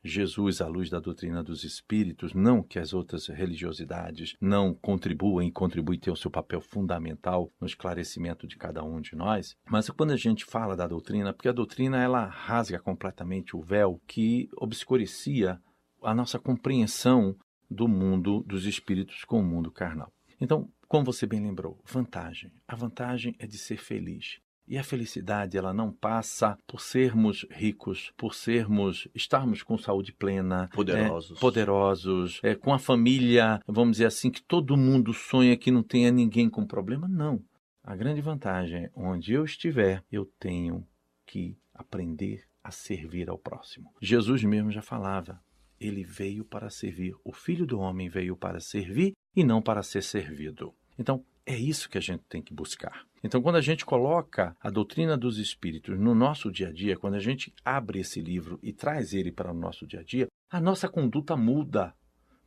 Jesus 0.03 0.61
à 0.61 0.67
luz 0.67 0.89
da 0.89 0.99
doutrina 0.99 1.43
dos 1.43 1.63
espíritos, 1.63 2.33
não 2.33 2.63
que 2.63 2.79
as 2.79 2.93
outras 2.93 3.27
religiosidades 3.27 4.35
não 4.39 4.73
contribuem 4.73 5.49
e 5.49 5.51
contribuem 5.51 5.99
ter 5.99 6.11
o 6.11 6.15
seu 6.15 6.31
papel 6.31 6.61
fundamental 6.61 7.51
no 7.59 7.67
esclarecimento 7.67 8.47
de 8.47 8.57
cada 8.57 8.83
um 8.83 9.01
de 9.01 9.15
nós, 9.15 9.55
mas 9.69 9.89
quando 9.89 10.11
a 10.11 10.17
gente 10.17 10.45
fala 10.45 10.75
da 10.75 10.87
doutrina, 10.87 11.33
porque 11.33 11.49
a 11.49 11.53
doutrina 11.53 12.01
ela 12.01 12.25
rasga 12.25 12.79
completamente 12.79 13.55
o 13.55 13.61
véu 13.61 14.01
que 14.07 14.47
obscurecia 14.55 15.59
a 16.01 16.13
nossa 16.13 16.39
compreensão 16.39 17.35
do 17.69 17.87
mundo 17.87 18.43
dos 18.47 18.65
espíritos 18.65 19.23
com 19.23 19.39
o 19.39 19.43
mundo 19.43 19.71
carnal. 19.71 20.11
Então, 20.39 20.69
como 20.87 21.05
você 21.05 21.25
bem 21.25 21.41
lembrou, 21.41 21.79
vantagem. 21.85 22.51
A 22.67 22.75
vantagem 22.75 23.35
é 23.39 23.47
de 23.47 23.57
ser 23.57 23.77
feliz. 23.77 24.39
E 24.67 24.77
a 24.77 24.83
felicidade, 24.83 25.57
ela 25.57 25.73
não 25.73 25.93
passa 25.93 26.57
por 26.67 26.81
sermos 26.81 27.45
ricos, 27.49 28.11
por 28.17 28.35
sermos, 28.35 29.07
estarmos 29.15 29.63
com 29.63 29.77
saúde 29.77 30.11
plena, 30.11 30.69
Poderosos. 30.73 31.37
é, 31.37 31.39
poderosos, 31.39 32.39
é, 32.43 32.53
com 32.53 32.73
a 32.73 32.79
família, 32.79 33.61
vamos 33.65 33.93
dizer 33.93 34.07
assim, 34.07 34.29
que 34.29 34.41
todo 34.41 34.75
mundo 34.75 35.13
sonha 35.13 35.55
que 35.55 35.71
não 35.71 35.81
tenha 35.81 36.11
ninguém 36.11 36.49
com 36.49 36.65
problema. 36.65 37.07
Não. 37.07 37.41
A 37.81 37.95
grande 37.95 38.19
vantagem 38.19 38.85
é, 38.85 38.91
onde 38.93 39.31
eu 39.31 39.45
estiver, 39.45 40.03
eu 40.11 40.25
tenho 40.37 40.85
que 41.25 41.57
aprender 41.73 42.43
a 42.61 42.69
servir 42.69 43.29
ao 43.29 43.37
próximo. 43.37 43.93
Jesus 44.01 44.43
mesmo 44.43 44.69
já 44.69 44.81
falava, 44.81 45.41
ele 45.79 46.03
veio 46.03 46.43
para 46.43 46.69
servir. 46.69 47.15
O 47.23 47.31
Filho 47.31 47.65
do 47.65 47.79
Homem 47.79 48.09
veio 48.09 48.35
para 48.35 48.59
servir 48.59 49.13
e 49.35 49.43
não 49.43 49.61
para 49.61 49.83
ser 49.83 50.01
servido. 50.01 50.73
Então, 50.97 51.23
é 51.45 51.57
isso 51.57 51.89
que 51.89 51.97
a 51.97 52.01
gente 52.01 52.23
tem 52.27 52.41
que 52.41 52.53
buscar. 52.53 53.05
Então, 53.23 53.41
quando 53.41 53.55
a 53.55 53.61
gente 53.61 53.85
coloca 53.85 54.55
a 54.59 54.69
doutrina 54.69 55.17
dos 55.17 55.37
espíritos 55.37 55.97
no 55.99 56.13
nosso 56.13 56.51
dia 56.51 56.67
a 56.67 56.71
dia, 56.71 56.97
quando 56.97 57.15
a 57.15 57.19
gente 57.19 57.53
abre 57.63 57.99
esse 57.99 58.21
livro 58.21 58.59
e 58.61 58.73
traz 58.73 59.13
ele 59.13 59.31
para 59.31 59.51
o 59.51 59.57
nosso 59.57 59.87
dia 59.87 60.01
a 60.01 60.03
dia, 60.03 60.27
a 60.49 60.59
nossa 60.59 60.87
conduta 60.89 61.35
muda. 61.35 61.93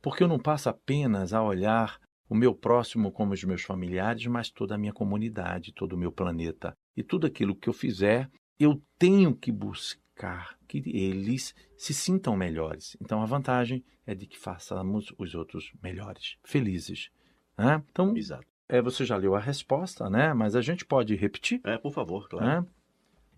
Porque 0.01 0.23
eu 0.23 0.27
não 0.27 0.39
passo 0.39 0.69
apenas 0.69 1.33
a 1.33 1.43
olhar 1.43 1.99
o 2.29 2.35
meu 2.35 2.55
próximo 2.55 3.11
como 3.11 3.33
os 3.33 3.43
meus 3.43 3.61
familiares, 3.61 4.25
mas 4.27 4.49
toda 4.49 4.75
a 4.75 4.77
minha 4.77 4.93
comunidade, 4.93 5.73
todo 5.73 5.93
o 5.93 5.97
meu 5.97 6.11
planeta. 6.11 6.73
E 6.95 7.03
tudo 7.03 7.27
aquilo 7.27 7.55
que 7.55 7.67
eu 7.67 7.73
fizer, 7.73 8.29
eu 8.59 8.81
tenho 8.97 9.35
que 9.35 9.51
buscar 9.51 10.00
que 10.67 10.77
eles 10.85 11.53
se 11.77 11.93
sintam 11.93 12.35
melhores. 12.35 12.95
Então 13.01 13.21
a 13.21 13.25
vantagem 13.25 13.83
é 14.05 14.13
de 14.13 14.25
que 14.25 14.37
façamos 14.37 15.13
os 15.17 15.33
outros 15.35 15.71
melhores, 15.81 16.37
felizes. 16.43 17.09
né? 17.57 17.83
Então, 17.91 18.15
Exato. 18.15 18.45
é, 18.69 18.81
você 18.81 19.03
já 19.05 19.15
leu 19.17 19.35
a 19.35 19.39
resposta, 19.39 20.09
né? 20.09 20.33
Mas 20.33 20.55
a 20.55 20.61
gente 20.61 20.85
pode 20.85 21.15
repetir, 21.15 21.61
É, 21.63 21.77
por 21.77 21.91
favor, 21.93 22.27
claro. 22.29 22.45
né? 22.45 22.67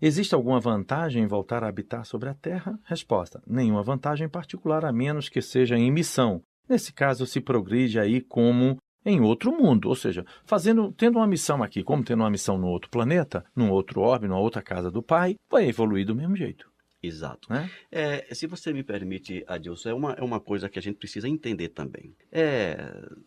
Existe 0.02 0.34
alguma 0.34 0.60
vantagem 0.60 1.22
em 1.22 1.26
voltar 1.26 1.62
a 1.64 1.68
habitar 1.68 2.04
sobre 2.04 2.28
a 2.28 2.34
Terra? 2.34 2.78
Resposta: 2.84 3.42
nenhuma 3.46 3.82
vantagem 3.82 4.28
particular, 4.28 4.84
a 4.84 4.92
menos 4.92 5.28
que 5.28 5.40
seja 5.40 5.76
em 5.76 5.90
missão. 5.90 6.42
Nesse 6.68 6.92
caso, 6.92 7.26
se 7.26 7.40
progride 7.40 7.98
aí 7.98 8.20
como 8.20 8.76
em 9.04 9.20
outro 9.20 9.52
mundo, 9.52 9.88
ou 9.88 9.94
seja, 9.94 10.24
fazendo, 10.44 10.92
tendo 10.92 11.18
uma 11.18 11.26
missão 11.26 11.62
aqui, 11.62 11.82
como 11.82 12.04
tendo 12.04 12.20
uma 12.20 12.30
missão 12.30 12.56
no 12.56 12.68
outro 12.68 12.90
planeta, 12.90 13.44
num 13.54 13.70
outro 13.70 14.00
orbe, 14.00 14.26
numa 14.26 14.40
outra 14.40 14.62
casa 14.62 14.90
do 14.90 15.02
Pai, 15.02 15.36
vai 15.50 15.68
evoluir 15.68 16.06
do 16.06 16.14
mesmo 16.14 16.34
jeito, 16.34 16.70
Exato. 17.02 17.52
né? 17.52 17.70
É, 17.92 18.34
se 18.34 18.46
você 18.46 18.72
me 18.72 18.82
permite, 18.82 19.44
Adilson, 19.46 19.90
é 19.90 19.94
uma, 19.94 20.12
é 20.12 20.22
uma 20.22 20.40
coisa 20.40 20.68
que 20.68 20.78
a 20.78 20.82
gente 20.82 20.96
precisa 20.96 21.28
entender 21.28 21.68
também. 21.68 22.14
É, 22.32 22.76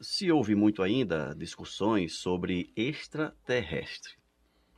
se 0.02 0.32
ouve 0.32 0.56
muito 0.56 0.82
ainda 0.82 1.36
discussões 1.38 2.16
sobre 2.16 2.72
extraterrestre. 2.76 4.14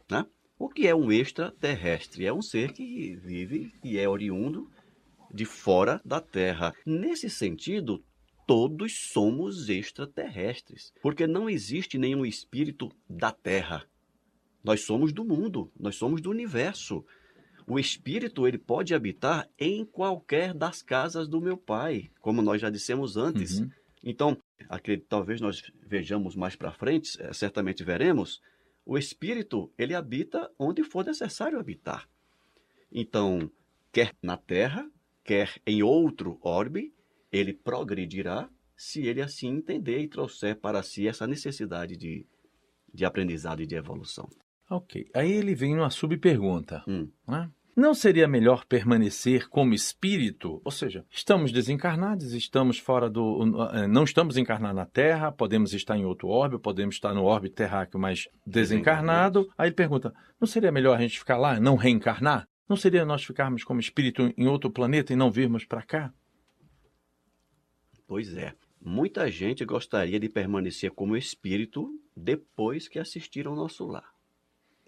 Né? 0.10 0.26
O 0.58 0.68
que 0.68 0.88
é 0.88 0.94
um 0.94 1.12
extraterrestre? 1.12 2.26
É 2.26 2.34
um 2.34 2.42
ser 2.42 2.74
que 2.74 3.16
vive 3.16 3.72
e 3.84 3.98
é 3.98 4.10
oriundo 4.10 4.70
de 5.34 5.46
fora 5.46 6.02
da 6.04 6.20
Terra. 6.20 6.74
Nesse 6.86 7.30
sentido, 7.30 8.04
todos 8.50 9.12
somos 9.12 9.70
extraterrestres, 9.70 10.92
porque 11.04 11.28
não 11.28 11.48
existe 11.48 12.00
nenhum 12.00 12.26
espírito 12.26 12.92
da 13.08 13.32
Terra. 13.32 13.86
Nós 14.64 14.82
somos 14.82 15.14
do 15.14 15.24
mundo, 15.24 15.72
nós 15.80 15.98
somos 15.98 16.20
do 16.20 16.32
universo. 16.32 17.06
O 17.68 17.78
espírito 17.78 18.48
ele 18.48 18.58
pode 18.58 18.96
habitar 18.96 19.48
em 19.56 19.86
qualquer 19.86 20.52
das 20.56 20.82
casas 20.82 21.28
do 21.28 21.40
meu 21.40 21.58
pai, 21.58 22.10
como 22.22 22.42
nós 22.42 22.60
já 22.60 22.72
dissemos 22.72 23.18
antes. 23.18 23.60
Uhum. 23.60 23.70
Então, 24.04 24.38
acredito, 24.68 25.06
talvez 25.08 25.40
nós 25.40 25.62
vejamos 25.84 26.36
mais 26.36 26.56
para 26.56 26.74
frente, 26.74 27.22
eh, 27.22 27.32
certamente 27.32 27.84
veremos, 27.84 28.42
o 28.84 28.98
espírito 28.98 29.72
ele 29.78 29.94
habita 29.94 30.50
onde 30.58 30.84
for 30.84 31.06
necessário 31.06 31.60
habitar. 31.60 32.10
Então, 32.92 33.52
quer 33.92 34.16
na 34.24 34.38
Terra, 34.38 34.90
quer 35.24 35.62
em 35.68 35.84
outro 35.84 36.40
orbe, 36.42 36.92
ele 37.32 37.54
progredirá 37.54 38.50
se 38.76 39.06
ele 39.06 39.22
assim 39.22 39.50
entender 39.50 40.00
e 40.00 40.08
trouxer 40.08 40.56
para 40.56 40.82
si 40.82 41.08
essa 41.08 41.28
necessidade 41.28 41.98
de, 41.98 42.26
de 42.94 43.06
aprendizado 43.06 43.62
e 43.62 43.68
de 43.68 43.76
evolução. 43.76 44.30
Ok. 44.70 45.08
Aí 45.14 45.32
ele 45.32 45.56
vem 45.56 45.76
numa 45.76 45.90
subpergunta. 45.90 46.84
Hum. 46.88 47.10
né? 47.28 47.50
Não 47.76 47.94
seria 47.94 48.28
melhor 48.28 48.66
permanecer 48.66 49.48
como 49.48 49.74
espírito? 49.74 50.62
Ou 50.66 50.72
seja, 50.72 51.06
estamos 51.10 51.52
desencarnados, 51.52 52.34
estamos 52.34 52.78
fora 52.78 53.10
do. 53.10 53.70
eh, 53.74 53.88
Não 53.88 54.04
estamos 54.04 54.36
encarnados 54.38 54.76
na 54.76 54.86
Terra, 54.86 55.32
podemos 55.32 55.74
estar 55.74 55.98
em 55.98 56.04
outro 56.04 56.28
orbe, 56.28 56.60
podemos 56.60 56.96
estar 56.96 57.14
no 57.14 57.24
orbe 57.24 57.50
terráqueo, 57.50 58.00
mas 58.00 58.28
desencarnado. 58.46 59.48
Aí 59.58 59.70
ele 59.70 59.76
pergunta: 59.76 60.14
não 60.40 60.48
seria 60.48 60.72
melhor 60.72 60.98
a 60.98 61.02
gente 61.02 61.18
ficar 61.20 61.38
lá, 61.38 61.60
não 61.60 61.76
reencarnar? 61.76 62.46
Não 62.68 62.76
seria 62.76 63.06
nós 63.06 63.24
ficarmos 63.24 63.64
como 63.64 63.80
espírito 63.80 64.32
em 64.38 64.48
outro 64.48 64.70
planeta 64.70 65.14
e 65.14 65.16
não 65.16 65.32
virmos 65.32 65.66
para 65.66 65.82
cá? 65.82 66.14
Pois 68.10 68.36
é. 68.36 68.54
Muita 68.84 69.30
gente 69.30 69.64
gostaria 69.64 70.20
de 70.20 70.28
permanecer 70.28 70.90
como 70.92 71.16
espírito 71.16 71.88
depois 72.18 72.88
que 72.88 72.98
assistiram 72.98 73.56
Nosso 73.56 73.86
Lar. 73.86 74.10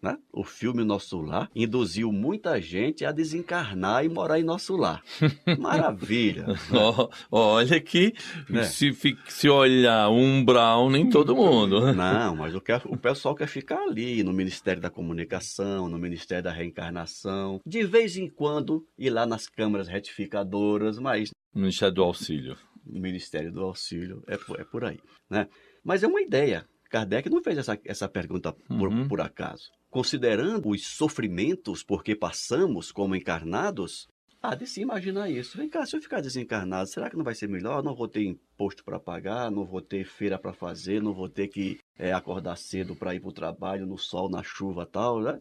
Né? 0.01 0.17
O 0.33 0.43
filme 0.43 0.83
Nosso 0.83 1.21
Lar 1.21 1.47
induziu 1.55 2.11
muita 2.11 2.59
gente 2.59 3.05
a 3.05 3.11
desencarnar 3.11 4.03
e 4.03 4.09
morar 4.09 4.39
em 4.39 4.43
Nosso 4.43 4.75
Lar. 4.75 5.03
Maravilha! 5.59 6.47
Ó, 6.73 7.07
olha 7.29 7.79
que 7.79 8.11
Né? 8.49 8.63
se, 8.63 8.91
se 9.27 9.47
olhar 9.47 10.09
um 10.09 10.39
umbral, 10.39 10.89
nem 10.89 11.07
todo 11.07 11.35
mundo. 11.35 11.93
Não, 11.93 12.35
mas 12.35 12.55
o, 12.55 12.59
que- 12.61 12.73
o 12.85 12.97
pessoal 12.97 13.35
quer 13.35 13.47
ficar 13.47 13.77
ali 13.83 14.23
no 14.23 14.33
Ministério 14.33 14.81
da 14.81 14.89
Comunicação, 14.89 15.87
no 15.87 15.99
Ministério 15.99 16.45
da 16.45 16.51
Reencarnação, 16.51 17.61
de 17.63 17.83
vez 17.83 18.17
em 18.17 18.27
quando 18.27 18.83
ir 18.97 19.11
lá 19.11 19.27
nas 19.27 19.45
câmaras 19.47 19.87
retificadoras, 19.87 20.97
mas 20.97 21.29
Ministério 21.53 21.93
do 21.93 22.03
Auxílio. 22.03 22.57
O 22.85 22.99
Ministério 22.99 23.51
do 23.51 23.61
Auxílio 23.61 24.23
é 24.27 24.37
por, 24.37 24.59
é 24.59 24.63
por 24.63 24.85
aí, 24.85 24.99
né? 25.29 25.47
Mas 25.83 26.03
é 26.03 26.07
uma 26.07 26.21
ideia. 26.21 26.65
Kardec 26.89 27.29
não 27.29 27.41
fez 27.41 27.57
essa, 27.57 27.79
essa 27.85 28.07
pergunta 28.09 28.51
por, 28.51 28.89
Uhum. 28.89 29.07
por 29.07 29.21
acaso. 29.21 29.69
Considerando 29.89 30.69
os 30.69 30.87
sofrimentos 30.87 31.83
por 31.83 32.03
que 32.03 32.15
passamos 32.15 32.91
como 32.91 33.15
encarnados, 33.15 34.07
há 34.41 34.55
de 34.55 34.65
se 34.65 34.81
imaginar 34.81 35.29
isso. 35.29 35.57
Vem 35.57 35.69
cá, 35.69 35.85
se 35.85 35.95
eu 35.95 36.01
ficar 36.01 36.21
desencarnado, 36.21 36.89
será 36.89 37.09
que 37.09 37.15
não 37.17 37.23
vai 37.23 37.35
ser 37.35 37.47
melhor? 37.47 37.83
Não 37.83 37.95
vou 37.95 38.07
ter 38.07 38.23
imposto 38.23 38.83
para 38.83 38.99
pagar, 38.99 39.51
não 39.51 39.65
vou 39.65 39.81
ter 39.81 40.05
feira 40.05 40.37
para 40.39 40.53
fazer, 40.53 41.01
não 41.01 41.13
vou 41.13 41.29
ter 41.29 41.47
que 41.47 41.79
é, 41.97 42.11
acordar 42.13 42.57
cedo 42.57 42.95
para 42.95 43.13
ir 43.15 43.19
para 43.19 43.29
o 43.29 43.33
trabalho, 43.33 43.85
no 43.85 43.97
sol, 43.97 44.29
na 44.29 44.41
chuva 44.43 44.85
tal, 44.85 45.21
né? 45.21 45.39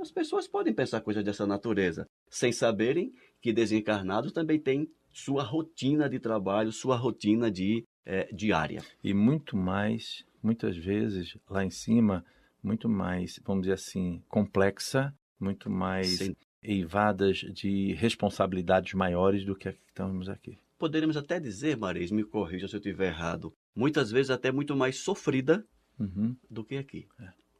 As 0.00 0.10
pessoas 0.10 0.48
podem 0.48 0.72
pensar 0.72 1.02
coisas 1.02 1.22
dessa 1.22 1.46
natureza, 1.46 2.06
sem 2.30 2.52
saberem 2.52 3.12
que 3.40 3.52
desencarnados 3.52 4.32
também 4.32 4.58
têm 4.58 4.90
sua 5.12 5.42
rotina 5.42 6.08
de 6.08 6.18
trabalho, 6.18 6.72
sua 6.72 6.96
rotina 6.96 7.50
de 7.50 7.84
é, 8.06 8.28
diária. 8.32 8.82
E 9.04 9.12
muito 9.14 9.56
mais, 9.56 10.24
muitas 10.42 10.76
vezes, 10.76 11.36
lá 11.48 11.64
em 11.64 11.70
cima, 11.70 12.24
muito 12.62 12.88
mais, 12.88 13.38
vamos 13.44 13.62
dizer 13.62 13.74
assim, 13.74 14.22
complexa, 14.28 15.14
muito 15.38 15.68
mais 15.70 16.18
Sem- 16.18 16.36
eivadas 16.62 17.38
de 17.38 17.92
responsabilidades 17.94 18.94
maiores 18.94 19.44
do 19.44 19.54
que 19.54 19.68
a 19.68 19.72
que 19.72 19.78
estamos 19.88 20.28
aqui. 20.28 20.58
Poderíamos 20.78 21.16
até 21.16 21.38
dizer, 21.38 21.76
Maris, 21.76 22.10
me 22.10 22.24
corrija 22.24 22.66
se 22.68 22.74
eu 22.74 22.78
estiver 22.80 23.08
errado, 23.08 23.52
muitas 23.74 24.10
vezes 24.10 24.30
até 24.30 24.50
muito 24.52 24.74
mais 24.76 24.96
sofrida 24.98 25.64
Uhum. 25.98 26.34
do 26.50 26.64
que 26.64 26.76
aqui. 26.76 27.06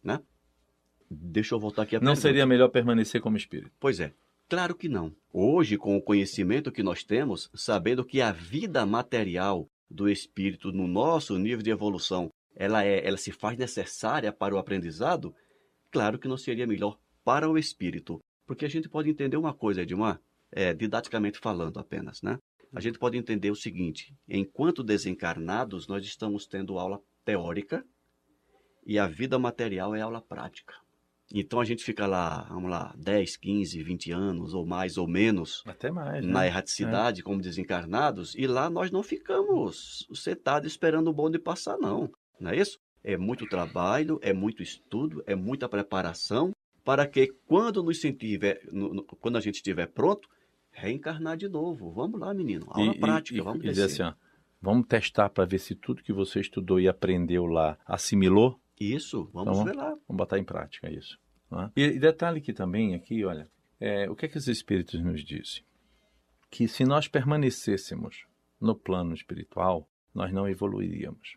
Né? 0.03 0.19
Deixa 1.11 1.55
eu 1.55 1.59
voltar 1.61 1.83
aqui 1.83 1.97
a 1.97 1.99
Não 2.01 2.07
pergunta. 2.13 2.21
seria 2.23 2.47
melhor 2.47 2.69
permanecer 2.69 3.21
como 3.21 3.37
espírito? 3.37 3.71
Pois 3.81 4.01
é. 4.01 4.13
Claro 4.51 4.75
que 4.75 4.89
não. 4.89 5.15
Hoje, 5.33 5.79
com 5.79 5.97
o 5.97 6.03
conhecimento 6.03 6.73
que 6.73 6.83
nós 6.83 7.05
temos, 7.05 7.49
sabendo 7.55 8.05
que 8.05 8.21
a 8.21 8.33
vida 8.33 8.85
material 8.85 9.71
do 9.89 10.09
espírito 10.09 10.73
no 10.73 10.89
nosso 10.89 11.39
nível 11.39 11.63
de 11.63 11.71
evolução, 11.71 12.29
ela, 12.57 12.85
é, 12.85 13.07
ela 13.07 13.17
se 13.17 13.31
faz 13.31 13.57
necessária 13.57 14.33
para 14.33 14.53
o 14.53 14.59
aprendizado, 14.59 15.33
claro 15.89 16.19
que 16.19 16.27
não 16.27 16.37
seria 16.37 16.67
melhor 16.67 16.99
para 17.25 17.49
o 17.49 17.57
espírito. 17.57 18.19
Porque 18.45 18.65
a 18.65 18.69
gente 18.69 18.89
pode 18.89 19.09
entender 19.09 19.37
uma 19.37 19.55
coisa, 19.55 19.83
Edmar, 19.83 20.21
é, 20.51 20.75
didaticamente 20.75 21.39
falando 21.39 21.79
apenas, 21.79 22.21
né? 22.21 22.37
A 22.75 22.81
gente 22.81 22.99
pode 22.99 23.17
entender 23.17 23.53
o 23.53 23.57
seguinte: 23.57 24.13
enquanto 24.29 24.83
desencarnados, 24.83 25.87
nós 25.87 26.05
estamos 26.05 26.49
tendo 26.49 26.77
aula 26.77 27.01
teórica 27.25 27.85
e 28.85 28.99
a 28.99 29.07
vida 29.07 29.39
material 29.39 29.95
é 29.95 30.01
aula 30.01 30.21
prática. 30.21 30.75
Então 31.33 31.61
a 31.61 31.65
gente 31.65 31.85
fica 31.85 32.07
lá, 32.07 32.47
vamos 32.49 32.71
lá, 32.71 32.93
10, 32.99 33.37
15, 33.37 33.83
20 33.83 34.11
anos, 34.11 34.53
ou 34.53 34.67
mais 34.67 34.99
ou 34.99 35.07
menos, 35.07 35.63
Até 35.65 35.91
mais, 35.91 36.25
né? 36.25 36.33
na 36.33 36.47
erraticidade 36.47 37.23
como 37.23 37.41
desencarnados, 37.41 38.35
e 38.35 38.47
lá 38.47 38.69
nós 38.69 38.91
não 38.91 39.03
ficamos 39.03 40.07
sentados 40.13 40.71
esperando 40.73 41.09
o 41.09 41.13
bonde 41.13 41.39
passar, 41.39 41.79
não. 41.79 42.11
Não 42.41 42.51
é 42.51 42.57
isso? 42.57 42.79
É 43.03 43.17
muito 43.17 43.47
trabalho, 43.47 44.19
é 44.23 44.33
muito 44.33 44.63
estudo, 44.63 45.23
é 45.27 45.35
muita 45.35 45.69
preparação, 45.69 46.51
para 46.85 47.07
que 47.07 47.29
quando 47.47 47.83
nos 47.83 48.01
sentir, 48.01 48.41
quando 49.21 49.37
a 49.37 49.41
gente 49.41 49.57
estiver 49.57 49.87
pronto, 49.87 50.29
reencarnar 50.73 51.37
de 51.37 51.49
novo. 51.49 51.93
Vamos 51.93 52.21
lá, 52.21 52.35
menino. 52.35 52.67
Aula 52.71 52.95
E- 52.95 52.99
prática, 52.99 53.39
e, 53.39 53.41
vamos 53.41 53.65
e 53.65 53.69
dizer 53.69 53.85
assim, 53.85 54.03
ó, 54.03 54.13
vamos 54.61 54.87
testar 54.87 55.29
para 55.29 55.45
ver 55.45 55.59
se 55.59 55.75
tudo 55.75 56.03
que 56.03 56.13
você 56.13 56.41
estudou 56.41 56.81
e 56.81 56.89
aprendeu 56.89 57.47
lá 57.47 57.79
assimilou. 57.87 58.59
Isso, 58.81 59.29
vamos 59.33 59.59
Então, 59.59 59.65
ver 59.67 59.77
lá. 59.77 59.91
Vamos 59.91 60.17
botar 60.17 60.39
em 60.39 60.45
prática 60.45 60.91
isso. 60.91 61.19
né? 61.51 61.71
E, 61.77 61.83
e 61.83 61.99
detalhe 61.99 62.41
que 62.41 62.53
também 62.55 62.95
aqui, 62.95 63.25
olha, 63.25 63.47
é, 63.79 64.09
o 64.09 64.17
que 64.17 64.25
é 64.25 64.29
que 64.29 64.39
os 64.39 64.49
espíritos 64.49 65.01
nos 65.03 65.23
dizem? 65.23 65.63
Que 66.51 66.67
se 66.67 66.85
nós 66.85 67.07
permanecêssemos 67.07 68.25
no 68.61 68.75
plano 68.75 69.15
espiritual, 69.15 69.89
nós 70.15 70.33
não 70.33 70.49
evoluiríamos. 70.49 71.37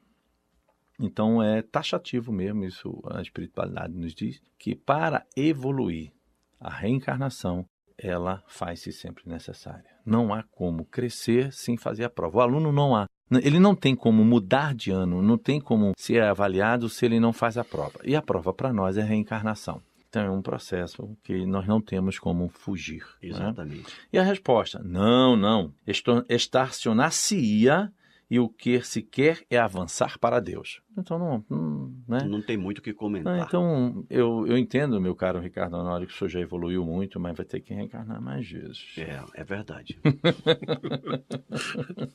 Então 1.00 1.44
é 1.44 1.62
taxativo 1.62 2.32
mesmo 2.32 2.64
isso, 2.64 3.02
a 3.12 3.22
espiritualidade 3.22 3.94
nos 3.94 4.14
diz, 4.14 4.42
que 4.58 4.76
para 4.76 5.26
evoluir, 5.36 6.14
a 6.60 6.70
reencarnação, 6.70 7.68
ela 7.98 8.44
faz-se 8.48 8.92
sempre 8.92 9.24
necessária. 9.28 9.86
Não 10.06 10.34
há 10.34 10.44
como 10.44 10.86
crescer 10.86 11.52
sem 11.54 11.78
fazer 11.78 12.04
a 12.04 12.10
prova. 12.10 12.40
O 12.40 12.42
aluno 12.42 12.72
não 12.72 12.96
há. 12.96 13.06
Ele 13.42 13.60
não 13.60 13.76
tem 13.76 13.96
como 13.96 14.24
mudar 14.24 14.76
de 14.76 14.92
ano, 14.92 15.22
não 15.22 15.38
tem 15.38 15.60
como 15.60 15.94
ser 15.98 16.22
avaliado 16.22 16.88
se 16.90 17.06
ele 17.06 17.20
não 17.20 17.34
faz 17.34 17.58
a 17.58 17.64
prova. 17.64 18.00
E 18.04 18.16
a 18.16 18.22
prova 18.22 18.54
para 18.54 18.72
nós 18.72 18.98
é 18.98 19.02
a 19.02 19.06
reencarnação. 19.06 19.82
Então 20.08 20.22
é 20.24 20.30
um 20.30 20.44
processo 20.44 21.18
que 21.24 21.44
nós 21.46 21.66
não 21.66 21.82
temos 21.82 22.20
como 22.20 22.48
fugir. 22.48 23.02
né? 23.22 23.30
Exatamente. 23.30 23.92
E 24.12 24.20
a 24.20 24.24
resposta: 24.24 24.80
não, 24.84 25.36
não. 25.36 25.74
Estacionar-se-ia 26.30 27.92
e 28.34 28.40
o 28.40 28.50
que 28.50 28.82
se 28.82 29.04
quer 29.04 29.46
é 29.48 29.60
avançar 29.60 30.18
para 30.18 30.40
Deus. 30.40 30.82
Então 30.98 31.20
não, 31.20 31.46
não, 31.48 31.94
né? 32.08 32.24
Não 32.28 32.42
tem 32.42 32.58
muito 32.58 32.80
o 32.80 32.82
que 32.82 32.92
comentar. 32.92 33.38
Não, 33.38 33.44
então 33.44 34.06
eu, 34.10 34.48
eu 34.48 34.58
entendo, 34.58 35.00
meu 35.00 35.14
caro 35.14 35.40
Ricardo 35.40 35.78
Honório, 35.78 36.08
que 36.08 36.14
o 36.16 36.18
senhor 36.18 36.30
já 36.30 36.40
evoluiu 36.40 36.84
muito, 36.84 37.20
mas 37.20 37.38
vai 37.38 37.46
ter 37.46 37.60
que 37.60 37.76
reencarnar 37.76 38.20
mais 38.20 38.50
vezes. 38.50 38.98
É, 38.98 39.24
é 39.36 39.44
verdade. 39.44 40.00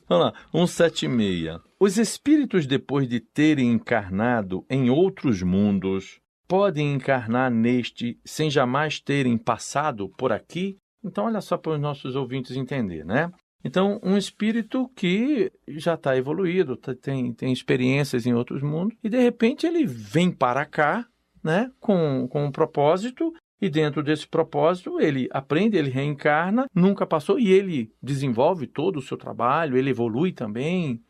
Vamos 0.09 0.25
lá, 0.25 0.33
176. 0.51 1.61
Os 1.79 1.97
espíritos, 1.97 2.67
depois 2.67 3.07
de 3.07 3.21
terem 3.21 3.71
encarnado 3.71 4.65
em 4.69 4.89
outros 4.89 5.41
mundos, 5.41 6.19
podem 6.49 6.95
encarnar 6.95 7.49
neste 7.49 8.19
sem 8.25 8.49
jamais 8.49 8.99
terem 8.99 9.37
passado 9.37 10.09
por 10.17 10.33
aqui? 10.33 10.75
Então, 11.01 11.27
olha 11.27 11.39
só 11.39 11.57
para 11.57 11.75
os 11.75 11.79
nossos 11.79 12.13
ouvintes 12.17 12.57
entender, 12.57 13.05
né? 13.05 13.31
Então, 13.63 13.99
um 14.01 14.17
espírito 14.17 14.89
que 14.95 15.51
já 15.67 15.95
está 15.95 16.15
evoluído, 16.15 16.77
tá, 16.77 16.95
tem, 16.95 17.33
tem 17.33 17.51
experiências 17.51 18.25
em 18.25 18.33
outros 18.33 18.61
mundos, 18.61 18.97
e 19.03 19.09
de 19.09 19.19
repente 19.19 19.67
ele 19.67 19.85
vem 19.85 20.31
para 20.31 20.65
cá, 20.65 21.05
né, 21.43 21.69
com, 21.79 22.27
com 22.29 22.45
um 22.45 22.51
propósito, 22.51 23.33
e 23.61 23.69
dentro 23.69 24.01
desse 24.01 24.27
propósito 24.27 24.99
ele 25.01 25.27
aprende, 25.31 25.77
ele 25.77 25.89
reencarna, 25.89 26.67
nunca 26.73 27.05
passou, 27.05 27.37
e 27.37 27.51
ele 27.51 27.91
desenvolve 28.01 28.65
todo 28.65 28.97
o 28.97 29.01
seu 29.01 29.17
trabalho, 29.17 29.77
ele 29.77 29.89
evolui 29.89 30.31
também. 30.31 31.03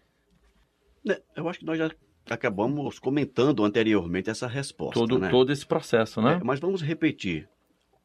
É, 1.08 1.22
eu 1.36 1.48
acho 1.48 1.60
que 1.60 1.66
nós 1.66 1.78
já 1.78 1.92
acabamos 2.28 2.98
comentando 2.98 3.64
anteriormente 3.64 4.30
essa 4.30 4.48
resposta. 4.48 5.00
Todo, 5.00 5.20
né? 5.20 5.30
todo 5.30 5.52
esse 5.52 5.66
processo, 5.66 6.20
né? 6.22 6.40
É, 6.42 6.44
mas 6.44 6.60
vamos 6.60 6.82
repetir. 6.82 7.48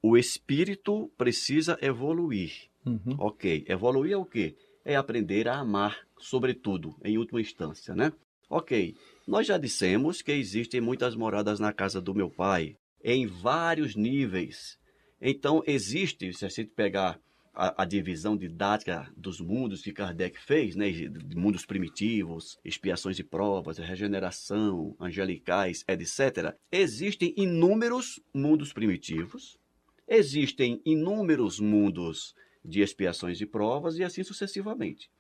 O 0.02 0.18
espírito 0.18 1.11
precisa 1.16 1.78
evoluir. 1.80 2.74
Uhum. 2.87 3.16
Ok, 3.18 3.64
evoluir 3.68 4.12
é 4.12 4.16
o 4.16 4.25
quê? 4.25 4.55
É 4.85 4.97
aprender 4.97 5.49
a 5.49 5.59
amar, 5.59 6.07
sobretudo, 6.18 6.94
em 7.03 7.16
última 7.16 7.40
instância, 7.40 7.94
né? 7.94 8.12
Ok, 8.49 8.94
nós 9.27 9.47
já 9.47 9.57
dissemos 9.57 10.20
que 10.20 10.33
existem 10.33 10.81
muitas 10.81 11.16
moradas 11.16 11.59
na 11.59 11.73
casa 11.73 12.01
do 12.01 12.14
meu 12.14 12.31
pai, 12.31 12.77
em 13.03 13.27
vários 13.27 13.97
níveis. 13.97 14.79
Então, 15.20 15.62
existe, 15.66 16.33
se 16.35 16.44
a 16.44 16.49
gente 16.49 16.70
pegar 16.70 17.18
a, 17.55 17.83
a, 17.83 17.85
divisão 17.85 18.37
didática 18.37 19.11
dos 19.16 19.40
mundos 19.40 19.81
que 19.81 19.92
Kardec 19.92 20.38
fez, 20.38 20.75
né, 20.75 20.90
de 20.90 21.37
mundos 21.37 21.64
primitivos, 21.64 22.59
expiações 22.64 23.18
e 23.18 23.25
provas, 23.25 23.79
regeneração, 23.79 24.94
angelicais, 25.01 25.85
etc., 25.87 26.55
existem 26.70 27.33
inúmeros 27.37 28.20
mundos 28.35 28.73
primitivos, 28.73 29.57
existem 30.09 30.83
inúmeros 30.85 31.61
mundos 31.61 32.35
de 32.64 32.81
expiações 32.81 33.40
e 33.40 33.46
provas 33.46 33.98
e 33.98 34.05
assim 34.05 34.22
sucessivamente. 34.22 35.11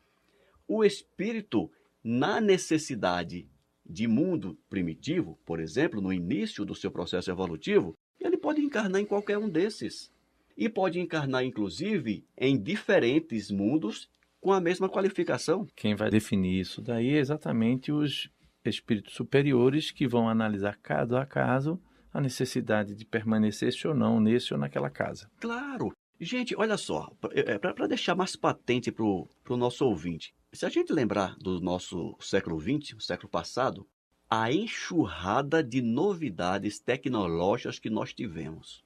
O 0.66 0.84
espírito, 0.84 1.70
na 2.02 2.40
necessidade 2.40 3.48
de 3.84 4.06
mundo 4.08 4.58
primitivo, 4.68 5.38
por 5.44 5.60
exemplo, 5.60 6.00
no 6.00 6.12
início 6.12 6.64
do 6.64 6.74
seu 6.74 6.90
processo 6.90 7.30
evolutivo, 7.30 7.94
ele 8.18 8.38
pode 8.38 8.62
encarnar 8.62 9.00
em 9.00 9.04
qualquer 9.04 9.36
um 9.36 9.48
desses. 9.48 10.10
E 10.56 10.68
pode 10.68 11.00
encarnar, 11.00 11.44
inclusive, 11.44 12.24
em 12.38 12.60
diferentes 12.60 13.50
mundos 13.50 14.08
com 14.40 14.52
a 14.52 14.60
mesma 14.60 14.88
qualificação. 14.88 15.66
Quem 15.74 15.94
vai 15.94 16.10
definir 16.10 16.60
isso 16.60 16.80
daí 16.80 17.10
é 17.10 17.18
exatamente 17.18 17.90
os 17.90 18.30
espíritos 18.64 19.14
superiores 19.14 19.90
que 19.90 20.06
vão 20.06 20.28
analisar 20.28 20.78
caso 20.78 21.16
a 21.16 21.26
caso 21.26 21.80
a 22.12 22.20
necessidade 22.20 22.94
de 22.94 23.04
permanecer 23.04 23.74
ou 23.84 23.94
não 23.94 24.20
nesse 24.20 24.54
ou 24.54 24.60
naquela 24.60 24.88
casa. 24.88 25.28
Claro. 25.40 25.92
Gente, 26.24 26.56
olha 26.56 26.78
só, 26.78 27.12
para 27.60 27.86
deixar 27.86 28.14
mais 28.14 28.34
patente 28.34 28.90
para 28.90 29.04
o 29.04 29.56
nosso 29.58 29.84
ouvinte, 29.84 30.34
se 30.50 30.64
a 30.64 30.70
gente 30.70 30.90
lembrar 30.90 31.36
do 31.36 31.60
nosso 31.60 32.16
século 32.18 32.58
XX, 32.58 32.96
o 32.96 33.00
século 33.00 33.28
passado, 33.28 33.86
a 34.28 34.50
enxurrada 34.50 35.62
de 35.62 35.82
novidades 35.82 36.80
tecnológicas 36.80 37.78
que 37.78 37.90
nós 37.90 38.14
tivemos. 38.14 38.82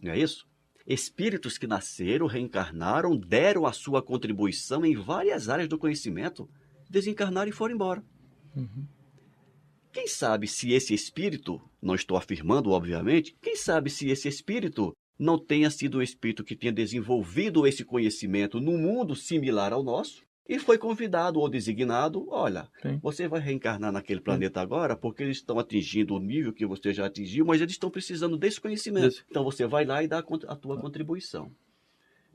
Não 0.00 0.10
é 0.10 0.18
isso? 0.18 0.48
Espíritos 0.84 1.58
que 1.58 1.66
nasceram, 1.68 2.26
reencarnaram, 2.26 3.16
deram 3.16 3.64
a 3.64 3.72
sua 3.72 4.02
contribuição 4.02 4.84
em 4.84 4.96
várias 4.96 5.48
áreas 5.48 5.68
do 5.68 5.78
conhecimento, 5.78 6.50
desencarnaram 6.90 7.50
e 7.50 7.52
foram 7.52 7.76
embora. 7.76 8.04
Uhum. 8.56 8.84
Quem 9.92 10.08
sabe 10.08 10.48
se 10.48 10.72
esse 10.72 10.92
espírito, 10.92 11.62
não 11.80 11.94
estou 11.94 12.16
afirmando, 12.16 12.70
obviamente, 12.70 13.36
quem 13.40 13.54
sabe 13.54 13.90
se 13.90 14.08
esse 14.08 14.26
espírito 14.26 14.92
não 15.18 15.38
tenha 15.38 15.68
sido 15.70 15.98
um 15.98 16.02
espírito 16.02 16.44
que 16.44 16.54
tenha 16.56 16.72
desenvolvido 16.72 17.66
esse 17.66 17.84
conhecimento 17.84 18.60
num 18.60 18.78
mundo 18.78 19.16
similar 19.16 19.72
ao 19.72 19.82
nosso 19.82 20.22
e 20.48 20.58
foi 20.58 20.78
convidado 20.78 21.40
ou 21.40 21.48
designado, 21.48 22.26
olha, 22.30 22.68
Sim. 22.80 22.98
você 23.02 23.28
vai 23.28 23.40
reencarnar 23.40 23.92
naquele 23.92 24.20
planeta 24.20 24.60
agora 24.60 24.96
porque 24.96 25.22
eles 25.22 25.36
estão 25.38 25.58
atingindo 25.58 26.14
o 26.14 26.18
nível 26.18 26.52
que 26.54 26.64
você 26.64 26.92
já 26.94 27.04
atingiu, 27.06 27.44
mas 27.44 27.60
eles 27.60 27.72
estão 27.74 27.90
precisando 27.90 28.36
desse 28.38 28.60
conhecimento. 28.60 29.08
Isso. 29.08 29.24
Então 29.30 29.44
você 29.44 29.66
vai 29.66 29.84
lá 29.84 30.02
e 30.02 30.08
dá 30.08 30.20
a 30.20 30.56
tua 30.56 30.80
contribuição. 30.80 31.50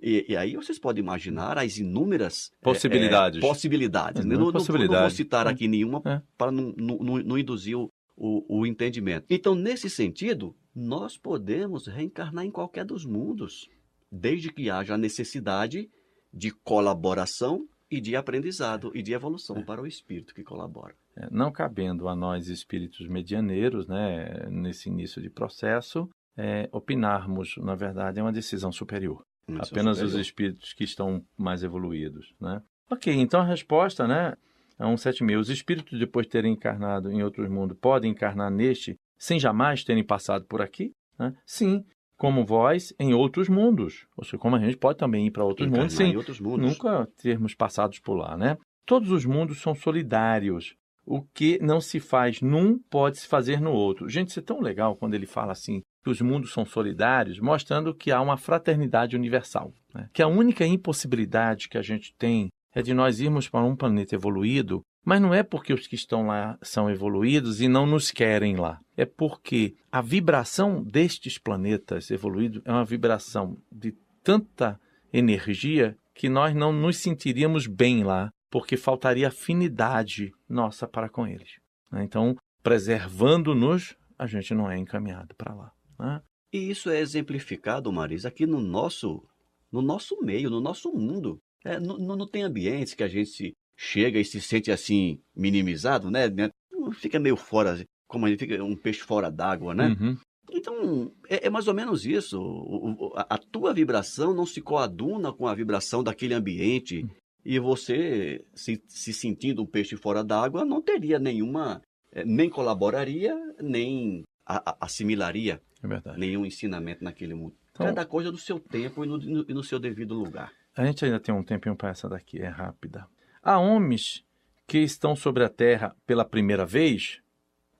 E, 0.02 0.26
e 0.28 0.36
aí 0.36 0.56
vocês 0.56 0.78
podem 0.78 1.02
imaginar 1.02 1.58
as 1.58 1.78
inúmeras 1.78 2.52
é, 2.62 2.63
Possibilidades. 2.65 3.38
é, 3.38 3.41
possibilidades. 3.48 4.22
É, 4.26 4.28
né? 4.28 4.36
não 4.36 4.52
possibilidade. 4.52 4.93
não 4.93 5.02
vou 5.02 5.10
citar 5.10 5.48
aqui 5.48 5.67
nenhuma 5.67 6.02
É. 6.06 6.22
para 6.38 6.52
não, 6.52 6.74
não- 6.78 6.98
não- 6.98 7.17
não 7.24 7.38
induzir 7.38 7.78
o, 7.78 7.89
o- 8.15 8.60
o 8.60 8.65
entendimento. 8.67 9.26
Então, 9.30 9.56
nesse 9.56 9.89
sentido, 9.89 10.54
nós 10.75 11.17
podemos 11.17 11.88
reencarnar 11.88 12.45
em 12.45 12.51
qualquer 12.51 12.86
dos 12.86 13.05
mundos, 13.05 13.69
desde 14.12 14.51
que 14.51 14.69
haja 14.69 14.97
necessidade 14.97 15.89
de 16.33 16.51
colaboração 16.51 17.67
e 17.89 18.01
de 18.01 18.15
aprendizado 18.15 18.91
e 18.95 19.03
de 19.03 19.13
evolução 19.13 19.63
para 19.63 19.81
o 19.81 19.86
espírito 19.86 20.33
que 20.33 20.43
colabora. 20.43 20.95
É, 21.15 21.27
Não 21.29 21.51
cabendo 21.51 22.07
a 22.07 22.15
nós 22.15 22.47
espíritos 22.47 23.07
medianeiros, 23.07 23.88
né, 23.88 24.47
nesse 24.49 24.89
início 24.89 25.21
de 25.21 25.29
processo, 25.29 26.09
é, 26.36 26.67
opinarmos, 26.71 27.55
na 27.57 27.75
verdade, 27.75 28.19
é 28.19 28.23
uma 28.23 28.31
decisão 28.31 28.71
superior. 28.71 29.23
É 29.47 29.53
Apenas 29.53 29.97
os 29.97 30.05
superior. 30.05 30.21
espíritos 30.21 30.73
que 30.73 30.83
estão 30.83 31.23
mais 31.38 31.63
evoluídos, 31.63 32.33
né? 32.41 32.62
Ok, 32.89 33.13
então 33.13 33.41
a 33.41 33.45
resposta, 33.45 34.07
né, 34.07 34.36
é 34.79 34.83
176. 34.86 35.39
Os 35.39 35.49
espíritos, 35.49 35.99
depois 35.99 36.25
de 36.25 36.31
terem 36.31 36.53
encarnado 36.53 37.12
em 37.12 37.21
outros 37.21 37.47
mundos, 37.47 37.77
podem 37.79 38.12
encarnar 38.12 38.49
neste 38.49 38.97
sem 39.17 39.39
jamais 39.39 39.84
terem 39.84 40.04
passado 40.04 40.45
por 40.45 40.62
aqui? 40.62 40.91
né? 41.17 41.34
Sim, 41.45 41.84
como 42.17 42.45
vós, 42.45 42.93
em 42.99 43.13
outros 43.13 43.49
mundos. 43.49 44.06
Ou 44.17 44.23
seja, 44.23 44.38
como 44.38 44.56
a 44.56 44.60
gente 44.60 44.78
pode 44.78 44.97
também 44.97 45.28
ir 45.28 45.32
para 45.32 45.43
outros 45.43 45.67
Encarnar 45.67 45.84
mundos 45.84 45.97
sem 45.97 46.13
em 46.13 46.17
outros 46.17 46.39
mundos. 46.39 46.69
nunca 46.71 47.08
termos 47.21 47.54
passados 47.54 47.99
por 47.99 48.15
lá, 48.15 48.38
né? 48.38 48.58
Todos 48.86 49.12
os 49.12 49.26
mundos 49.26 49.62
são 49.62 49.73
solidários. 49.73 50.76
O 51.06 51.21
que 51.21 51.60
não 51.62 51.82
se 51.82 51.99
faz 51.99 52.41
num 52.41 52.80
pode 52.89 53.17
se 53.17 53.28
fazer 53.28 53.60
no 53.60 53.71
outro. 53.71 54.08
Gente, 54.08 54.30
isso 54.30 54.39
é 54.39 54.43
tão 54.43 54.62
legal 54.62 54.95
quando 54.95 55.13
ele 55.15 55.26
fala 55.26 55.52
assim 55.52 55.82
que 56.04 56.10
os 56.10 56.21
mundos 56.21 56.52
são 56.52 56.65
solidários, 56.65 57.39
mostrando 57.39 57.95
que 57.95 58.12
há 58.12 58.21
uma 58.21 58.38
fraternidade 58.38 59.15
universal. 59.15 59.73
né? 59.93 60.10
Que 60.13 60.21
a 60.21 60.28
única 60.28 60.65
impossibilidade 60.65 61.69
que 61.69 61.78
a 61.78 61.82
gente 61.82 62.13
tem 62.17 62.49
é 62.76 62.82
de 62.82 62.93
nós 62.93 63.19
irmos 63.19 63.47
para 63.47 63.63
um 63.63 63.76
planeta 63.76 64.15
evoluído, 64.15 64.82
mas 65.04 65.22
não 65.22 65.34
é 65.34 65.44
porque 65.44 65.74
os 65.74 65.86
que 65.86 65.96
estão 65.96 66.28
lá 66.28 66.58
são 66.62 66.89
evoluídos 66.89 67.60
e 67.62 67.68
não 67.68 67.86
nos 67.86 68.10
querem 68.10 68.56
lá. 68.56 68.80
É 68.96 69.06
porque 69.06 69.76
a 69.92 70.02
vibração 70.02 70.82
destes 70.82 71.38
planetas 71.38 72.10
evoluídos 72.10 72.62
é 72.66 72.72
uma 72.72 72.86
vibração 72.86 73.58
de 73.72 73.94
tanta 74.24 74.80
energia 75.12 75.98
que 76.16 76.30
nós 76.30 76.56
não 76.56 76.72
nos 76.72 76.98
sentiríamos 76.98 77.68
bem 77.68 78.04
lá, 78.04 78.32
porque 78.50 78.78
faltaria 78.78 79.28
afinidade 79.28 80.32
nossa 80.48 80.88
para 80.88 81.10
com 81.10 81.28
eles. 81.28 81.58
né? 81.92 82.04
Então, 82.04 82.36
preservando-nos, 82.62 83.96
a 84.18 84.28
gente 84.28 84.54
não 84.54 84.72
é 84.72 84.78
encaminhado 84.78 85.36
para 85.36 85.54
lá. 85.54 85.72
né? 86.00 86.22
E 86.54 86.70
isso 86.70 86.89
é 86.89 87.00
exemplificado, 87.00 87.92
Marisa, 87.92 88.28
aqui 88.28 88.46
no 88.46 88.62
nosso, 88.62 89.24
no 89.72 89.82
nosso 89.82 90.22
meio, 90.22 90.50
no 90.50 90.62
nosso 90.62 90.94
mundo. 90.94 91.39
É, 91.66 91.80
não, 91.80 91.98
não 91.98 92.28
tem 92.28 92.44
ambientes 92.44 92.94
que 92.94 93.04
a 93.04 93.08
gente 93.08 93.30
se 93.32 93.54
chega 93.77 94.19
e 94.19 94.25
se 94.25 94.39
sente 94.41 94.71
assim 94.71 95.19
minimizado, 95.36 96.09
né? 96.12 96.29
né? 96.29 96.49
Fica 96.93 97.19
meio 97.19 97.36
fora, 97.36 97.83
como 98.07 98.25
a 98.25 98.29
gente 98.29 98.39
fica 98.39 98.63
um 98.63 98.75
peixe 98.75 99.01
fora 99.01 99.29
d'água, 99.31 99.73
né? 99.73 99.95
Uhum. 99.99 100.17
Então, 100.51 101.12
é, 101.29 101.47
é 101.47 101.49
mais 101.49 101.67
ou 101.67 101.73
menos 101.73 102.05
isso. 102.05 102.39
O- 102.39 103.07
o- 103.07 103.13
a, 103.17 103.25
a 103.36 103.38
tua 103.38 103.73
vibração 103.73 104.33
não 104.33 104.45
se 104.45 104.62
coaduna 104.62 105.31
com 105.33 105.47
a 105.47 105.55
vibração 105.55 106.03
daquele 106.03 106.33
ambiente. 106.33 107.05
E 107.45 107.59
você, 107.59 108.45
se, 108.53 108.81
se 108.88 109.12
sentindo 109.13 109.63
um 109.63 109.65
peixe 109.65 109.95
fora 109.97 110.23
d'água, 110.23 110.63
não 110.65 110.81
teria 110.81 111.17
nenhuma. 111.19 111.81
eh, 112.15 112.23
Nem 112.25 112.49
colaboraria, 112.49 113.33
nem 113.59 114.23
a- 114.45 114.71
a- 114.71 114.77
assimilaria 114.81 115.59
É 115.83 116.17
nenhum 116.17 116.45
ensinamento 116.45 117.03
naquele 117.03 117.33
mundo. 117.33 117.55
Então- 117.71 117.88
Cada 117.88 118.05
coisa 118.05 118.31
no 118.31 118.38
seu 118.38 118.59
tempo 118.59 119.03
e 119.03 119.07
no, 119.07 119.17
no- 119.17 119.45
e 119.49 119.53
no 119.53 119.63
seu 119.63 119.79
devido 119.79 120.13
lugar. 120.13 120.51
A 120.77 120.86
gente 120.86 121.03
ainda 121.05 121.19
tem 121.19 121.33
um 121.33 121.43
tempinho 121.43 121.75
para 121.75 121.89
essa 121.89 122.07
daqui, 122.07 122.39
é 122.39 122.47
rápida. 122.47 123.05
Há 123.43 123.60
homens 123.60 124.23
que 124.65 124.77
estão 124.77 125.15
sobre 125.17 125.43
a 125.43 125.49
Terra 125.49 125.93
pela 126.08 126.23
primeira 126.23 126.65
vez, 126.65 127.19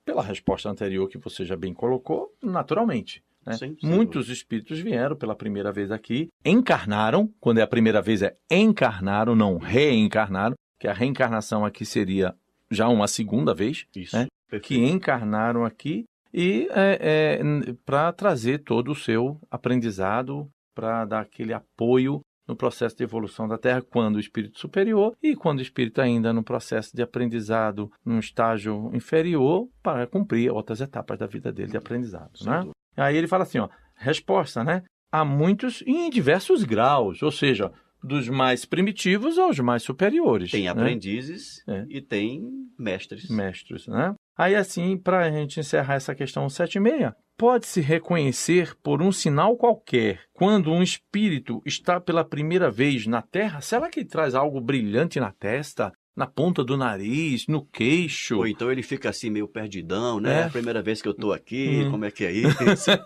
pela 0.04 0.22
resposta 0.22 0.68
anterior 0.68 1.08
que 1.08 1.16
você 1.16 1.42
já 1.44 1.56
bem 1.56 1.72
colocou, 1.72 2.34
naturalmente. 2.42 3.24
né? 3.46 3.54
Sim, 3.54 3.74
sem 3.80 3.90
Muitos 3.90 4.28
espíritos 4.28 4.78
vieram 4.78 5.16
pela 5.16 5.34
primeira 5.34 5.72
vez 5.72 5.90
aqui, 5.90 6.28
encarnaram, 6.44 7.32
quando 7.40 7.58
é 7.58 7.62
a 7.62 7.66
primeira 7.66 8.02
vez 8.02 8.20
é 8.20 8.36
encarnaram, 8.50 9.34
não 9.34 9.56
reencarnaram, 9.56 10.54
que 10.78 10.86
a 10.86 10.92
reencarnação 10.92 11.64
aqui 11.64 11.86
seria 11.86 12.34
já 12.70 12.86
uma 12.88 13.08
segunda 13.08 13.54
vez, 13.54 13.86
Isso. 13.96 14.16
né? 14.16 14.26
que 14.62 14.76
encarnaram 14.76 15.64
aqui 15.64 16.04
e 16.32 16.68
é, 16.70 17.38
é, 17.40 17.72
para 17.86 18.12
trazer 18.12 18.58
todo 18.58 18.92
o 18.92 18.94
seu 18.94 19.40
aprendizado, 19.50 20.48
para 20.74 21.04
dar 21.04 21.20
aquele 21.20 21.52
apoio 21.52 22.20
no 22.46 22.56
processo 22.56 22.96
de 22.96 23.02
evolução 23.02 23.48
da 23.48 23.58
Terra, 23.58 23.82
quando 23.82 24.16
o 24.16 24.20
espírito 24.20 24.58
superior 24.58 25.16
e 25.22 25.34
quando 25.34 25.58
o 25.58 25.62
espírito 25.62 26.00
ainda 26.00 26.32
no 26.32 26.42
processo 26.42 26.94
de 26.94 27.02
aprendizado, 27.02 27.90
num 28.04 28.18
estágio 28.18 28.90
inferior, 28.94 29.68
para 29.82 30.06
cumprir 30.06 30.50
outras 30.50 30.80
etapas 30.80 31.18
da 31.18 31.26
vida 31.26 31.52
dele 31.52 31.70
de 31.70 31.76
aprendizado. 31.76 32.32
Né? 32.44 32.70
Aí 32.96 33.16
ele 33.16 33.26
fala 33.26 33.44
assim, 33.44 33.58
ó, 33.58 33.68
resposta, 33.96 34.62
né? 34.62 34.82
Há 35.12 35.24
muitos 35.24 35.82
em 35.86 36.10
diversos 36.10 36.64
graus, 36.64 37.22
ou 37.22 37.30
seja, 37.30 37.72
dos 38.02 38.28
mais 38.28 38.64
primitivos 38.64 39.38
aos 39.38 39.58
mais 39.60 39.82
superiores. 39.82 40.50
Tem 40.50 40.64
né? 40.64 40.70
aprendizes 40.70 41.62
É. 41.66 41.86
e 41.88 42.00
tem 42.02 42.42
mestres. 42.78 43.28
mestres, 43.30 43.86
né? 43.86 44.14
Aí 44.36 44.54
assim, 44.54 44.98
para 44.98 45.20
a 45.20 45.30
gente 45.30 45.60
encerrar 45.60 45.94
essa 45.94 46.14
questão 46.14 46.48
76, 46.48 47.12
pode-se 47.36 47.80
reconhecer 47.80 48.74
por 48.82 49.02
um 49.02 49.12
sinal 49.12 49.56
qualquer 49.56 50.20
quando 50.32 50.70
um 50.70 50.82
espírito 50.82 51.60
está 51.66 52.00
pela 52.00 52.24
primeira 52.24 52.70
vez 52.70 53.06
na 53.06 53.22
Terra? 53.22 53.60
Será 53.60 53.88
que 53.88 54.00
ele 54.00 54.08
traz 54.08 54.34
algo 54.34 54.60
brilhante 54.60 55.18
na 55.20 55.32
testa, 55.32 55.92
na 56.16 56.26
ponta 56.28 56.62
do 56.62 56.76
nariz, 56.76 57.46
no 57.48 57.64
queixo? 57.66 58.38
Ou 58.38 58.46
então 58.46 58.70
ele 58.70 58.82
fica 58.82 59.08
assim 59.10 59.30
meio 59.30 59.48
perdidão, 59.48 60.20
né? 60.20 60.34
É. 60.34 60.40
É 60.40 60.44
a 60.44 60.50
primeira 60.50 60.82
vez 60.82 61.02
que 61.02 61.08
eu 61.08 61.14
tô 61.14 61.32
aqui, 61.32 61.84
Hum. 61.86 61.90
como 61.90 62.04
é 62.04 62.10
que 62.10 62.24
é 62.24 62.32
isso? 62.32 62.90
É. 62.90 62.94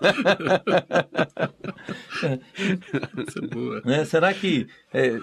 Né? 3.84 4.04
Será 4.04 4.32
que 4.34 4.66
é, 4.92 5.18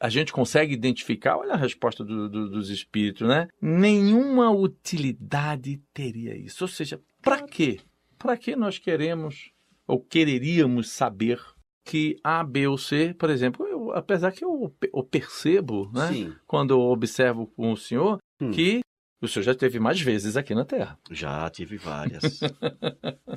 a 0.00 0.08
gente 0.08 0.32
consegue 0.32 0.72
identificar? 0.72 1.36
Olha 1.36 1.54
a 1.54 1.56
resposta 1.56 2.04
do- 2.04 2.28
do- 2.28 2.50
dos 2.50 2.70
espíritos, 2.70 3.26
né? 3.28 3.48
Nenhuma 3.60 4.50
utilidade 4.50 5.80
teria 5.92 6.36
isso. 6.36 6.64
Ou 6.64 6.68
seja, 6.68 7.00
para 7.22 7.42
quê? 7.46 7.78
Para 8.18 8.36
que 8.36 8.56
nós 8.56 8.78
queremos 8.78 9.50
ou 9.86 10.00
quereríamos 10.00 10.90
saber 10.90 11.40
que 11.84 12.16
A, 12.22 12.44
B 12.44 12.66
ou 12.66 12.76
C, 12.76 13.14
por 13.18 13.30
exemplo, 13.30 13.66
eu- 13.66 13.92
apesar 13.92 14.32
que 14.32 14.44
eu, 14.44 14.74
eu 14.92 15.02
percebo, 15.02 15.90
né? 15.94 16.08
Sim, 16.12 16.34
Quando 16.46 16.72
eu 16.72 16.80
observo 16.80 17.46
com 17.46 17.72
o 17.72 17.76
senhor, 17.76 18.18
Hum. 18.40 18.50
que 18.50 18.80
o 19.22 19.26
senhor 19.26 19.42
já 19.44 19.52
esteve 19.52 19.80
mais 19.80 20.00
vezes 20.00 20.36
aqui 20.36 20.54
na 20.54 20.64
Terra. 20.64 20.98
já 21.10 21.48
tive 21.50 21.76
várias. 21.78 22.40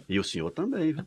e 0.09 0.19
o 0.19 0.23
senhor 0.23 0.51
também, 0.51 0.93
viu? 0.93 1.05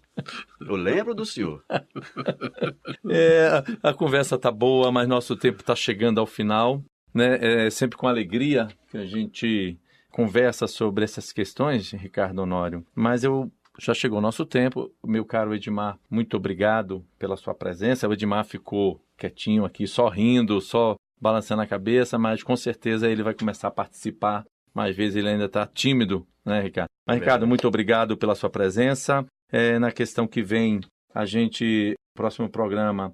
Eu 0.60 0.76
lembro 0.76 1.14
do 1.14 1.26
senhor. 1.26 1.62
É, 3.08 3.62
a 3.82 3.92
conversa 3.92 4.38
tá 4.38 4.50
boa, 4.50 4.90
mas 4.90 5.06
nosso 5.08 5.36
tempo 5.36 5.60
está 5.60 5.76
chegando 5.76 6.18
ao 6.20 6.26
final. 6.26 6.82
Né? 7.12 7.66
É 7.66 7.70
sempre 7.70 7.96
com 7.96 8.08
alegria 8.08 8.66
que 8.90 8.96
a 8.96 9.06
gente 9.06 9.78
conversa 10.10 10.66
sobre 10.66 11.04
essas 11.04 11.32
questões, 11.32 11.90
Ricardo 11.92 12.40
Honório. 12.40 12.84
Mas 12.94 13.22
eu 13.24 13.52
já 13.78 13.94
chegou 13.94 14.18
o 14.18 14.22
nosso 14.22 14.44
tempo. 14.44 14.90
Meu 15.04 15.24
caro 15.24 15.54
Edmar, 15.54 15.98
muito 16.10 16.36
obrigado 16.36 17.04
pela 17.18 17.36
sua 17.36 17.54
presença. 17.54 18.08
O 18.08 18.12
Edmar 18.12 18.44
ficou 18.44 19.00
quietinho 19.16 19.64
aqui, 19.64 19.86
só 19.86 20.08
rindo, 20.08 20.60
só 20.60 20.96
balançando 21.20 21.62
a 21.62 21.66
cabeça, 21.66 22.18
mas 22.18 22.42
com 22.42 22.56
certeza 22.56 23.08
ele 23.08 23.22
vai 23.22 23.34
começar 23.34 23.68
a 23.68 23.72
participar. 23.72 24.44
Mais 24.74 24.96
vezes 24.96 25.16
ele 25.16 25.28
ainda 25.28 25.44
está 25.44 25.66
tímido, 25.66 26.26
né, 26.44 26.60
Ricardo? 26.60 26.88
Mas, 27.06 27.20
Ricardo, 27.20 27.46
muito 27.46 27.66
obrigado 27.68 28.16
pela 28.16 28.34
sua 28.34 28.50
presença. 28.50 29.24
É, 29.52 29.78
na 29.78 29.92
questão 29.92 30.26
que 30.26 30.42
vem, 30.42 30.80
a 31.14 31.24
gente, 31.24 31.94
próximo 32.14 32.48
programa, 32.48 33.12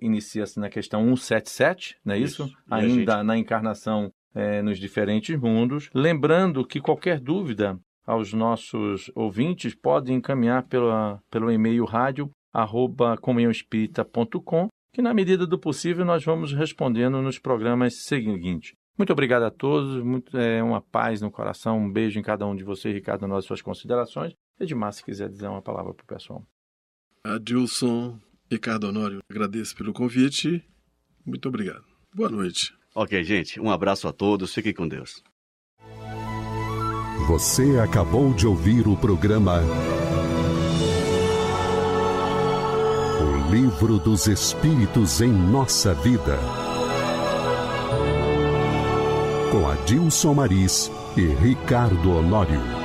inicia-se 0.00 0.58
na 0.58 0.68
questão 0.68 1.00
177, 1.16 1.96
não 2.04 2.14
é 2.14 2.18
isso? 2.18 2.44
Isso. 2.44 2.56
Ainda 2.70 3.22
na 3.22 3.38
encarnação 3.38 4.10
eh, 4.34 4.62
nos 4.62 4.78
diferentes 4.78 5.38
mundos. 5.38 5.90
Lembrando 5.94 6.64
que 6.64 6.80
qualquer 6.80 7.20
dúvida 7.20 7.78
aos 8.08 8.32
nossos 8.32 9.10
ouvintes 9.14 9.74
pode 9.74 10.10
encaminhar 10.14 10.62
pela, 10.66 11.20
pelo 11.30 11.52
e-mail 11.52 11.84
rádio 11.84 12.30
arroba 12.50 13.18
comunhãoespírita.com 13.18 14.68
que 14.94 15.02
na 15.02 15.12
medida 15.12 15.46
do 15.46 15.58
possível 15.58 16.06
nós 16.06 16.24
vamos 16.24 16.54
respondendo 16.54 17.20
nos 17.20 17.38
programas 17.38 18.04
seguintes. 18.04 18.72
Muito 18.96 19.12
obrigado 19.12 19.42
a 19.42 19.50
todos, 19.50 20.02
muito, 20.02 20.36
é, 20.38 20.62
uma 20.62 20.80
paz 20.80 21.20
no 21.20 21.30
coração, 21.30 21.78
um 21.78 21.92
beijo 21.92 22.18
em 22.18 22.22
cada 22.22 22.46
um 22.46 22.56
de 22.56 22.64
vocês, 22.64 22.94
Ricardo, 22.94 23.28
nas 23.28 23.44
suas 23.44 23.60
considerações. 23.60 24.32
Edmar, 24.58 24.92
se 24.92 25.04
quiser 25.04 25.28
dizer 25.28 25.46
uma 25.46 25.62
palavra 25.62 25.92
para 25.92 26.02
o 26.02 26.06
pessoal. 26.06 26.44
Adilson, 27.22 28.18
Ricardo 28.50 28.88
Honório, 28.88 29.20
agradeço 29.30 29.76
pelo 29.76 29.92
convite. 29.92 30.64
Muito 31.24 31.46
obrigado. 31.46 31.84
Boa 32.14 32.30
noite. 32.30 32.74
Ok, 32.94 33.22
gente, 33.22 33.60
um 33.60 33.70
abraço 33.70 34.08
a 34.08 34.12
todos, 34.12 34.52
fiquem 34.54 34.72
com 34.72 34.88
Deus. 34.88 35.22
Você 37.28 37.78
acabou 37.78 38.32
de 38.32 38.46
ouvir 38.46 38.88
o 38.88 38.96
programa 38.96 39.62
O 43.20 43.52
Livro 43.52 43.98
dos 43.98 44.26
Espíritos 44.26 45.20
em 45.20 45.30
Nossa 45.30 45.92
Vida. 45.92 46.38
Com 49.52 49.68
Adilson 49.68 50.32
Maris 50.32 50.90
e 51.18 51.26
Ricardo 51.26 52.12
Honório. 52.16 52.77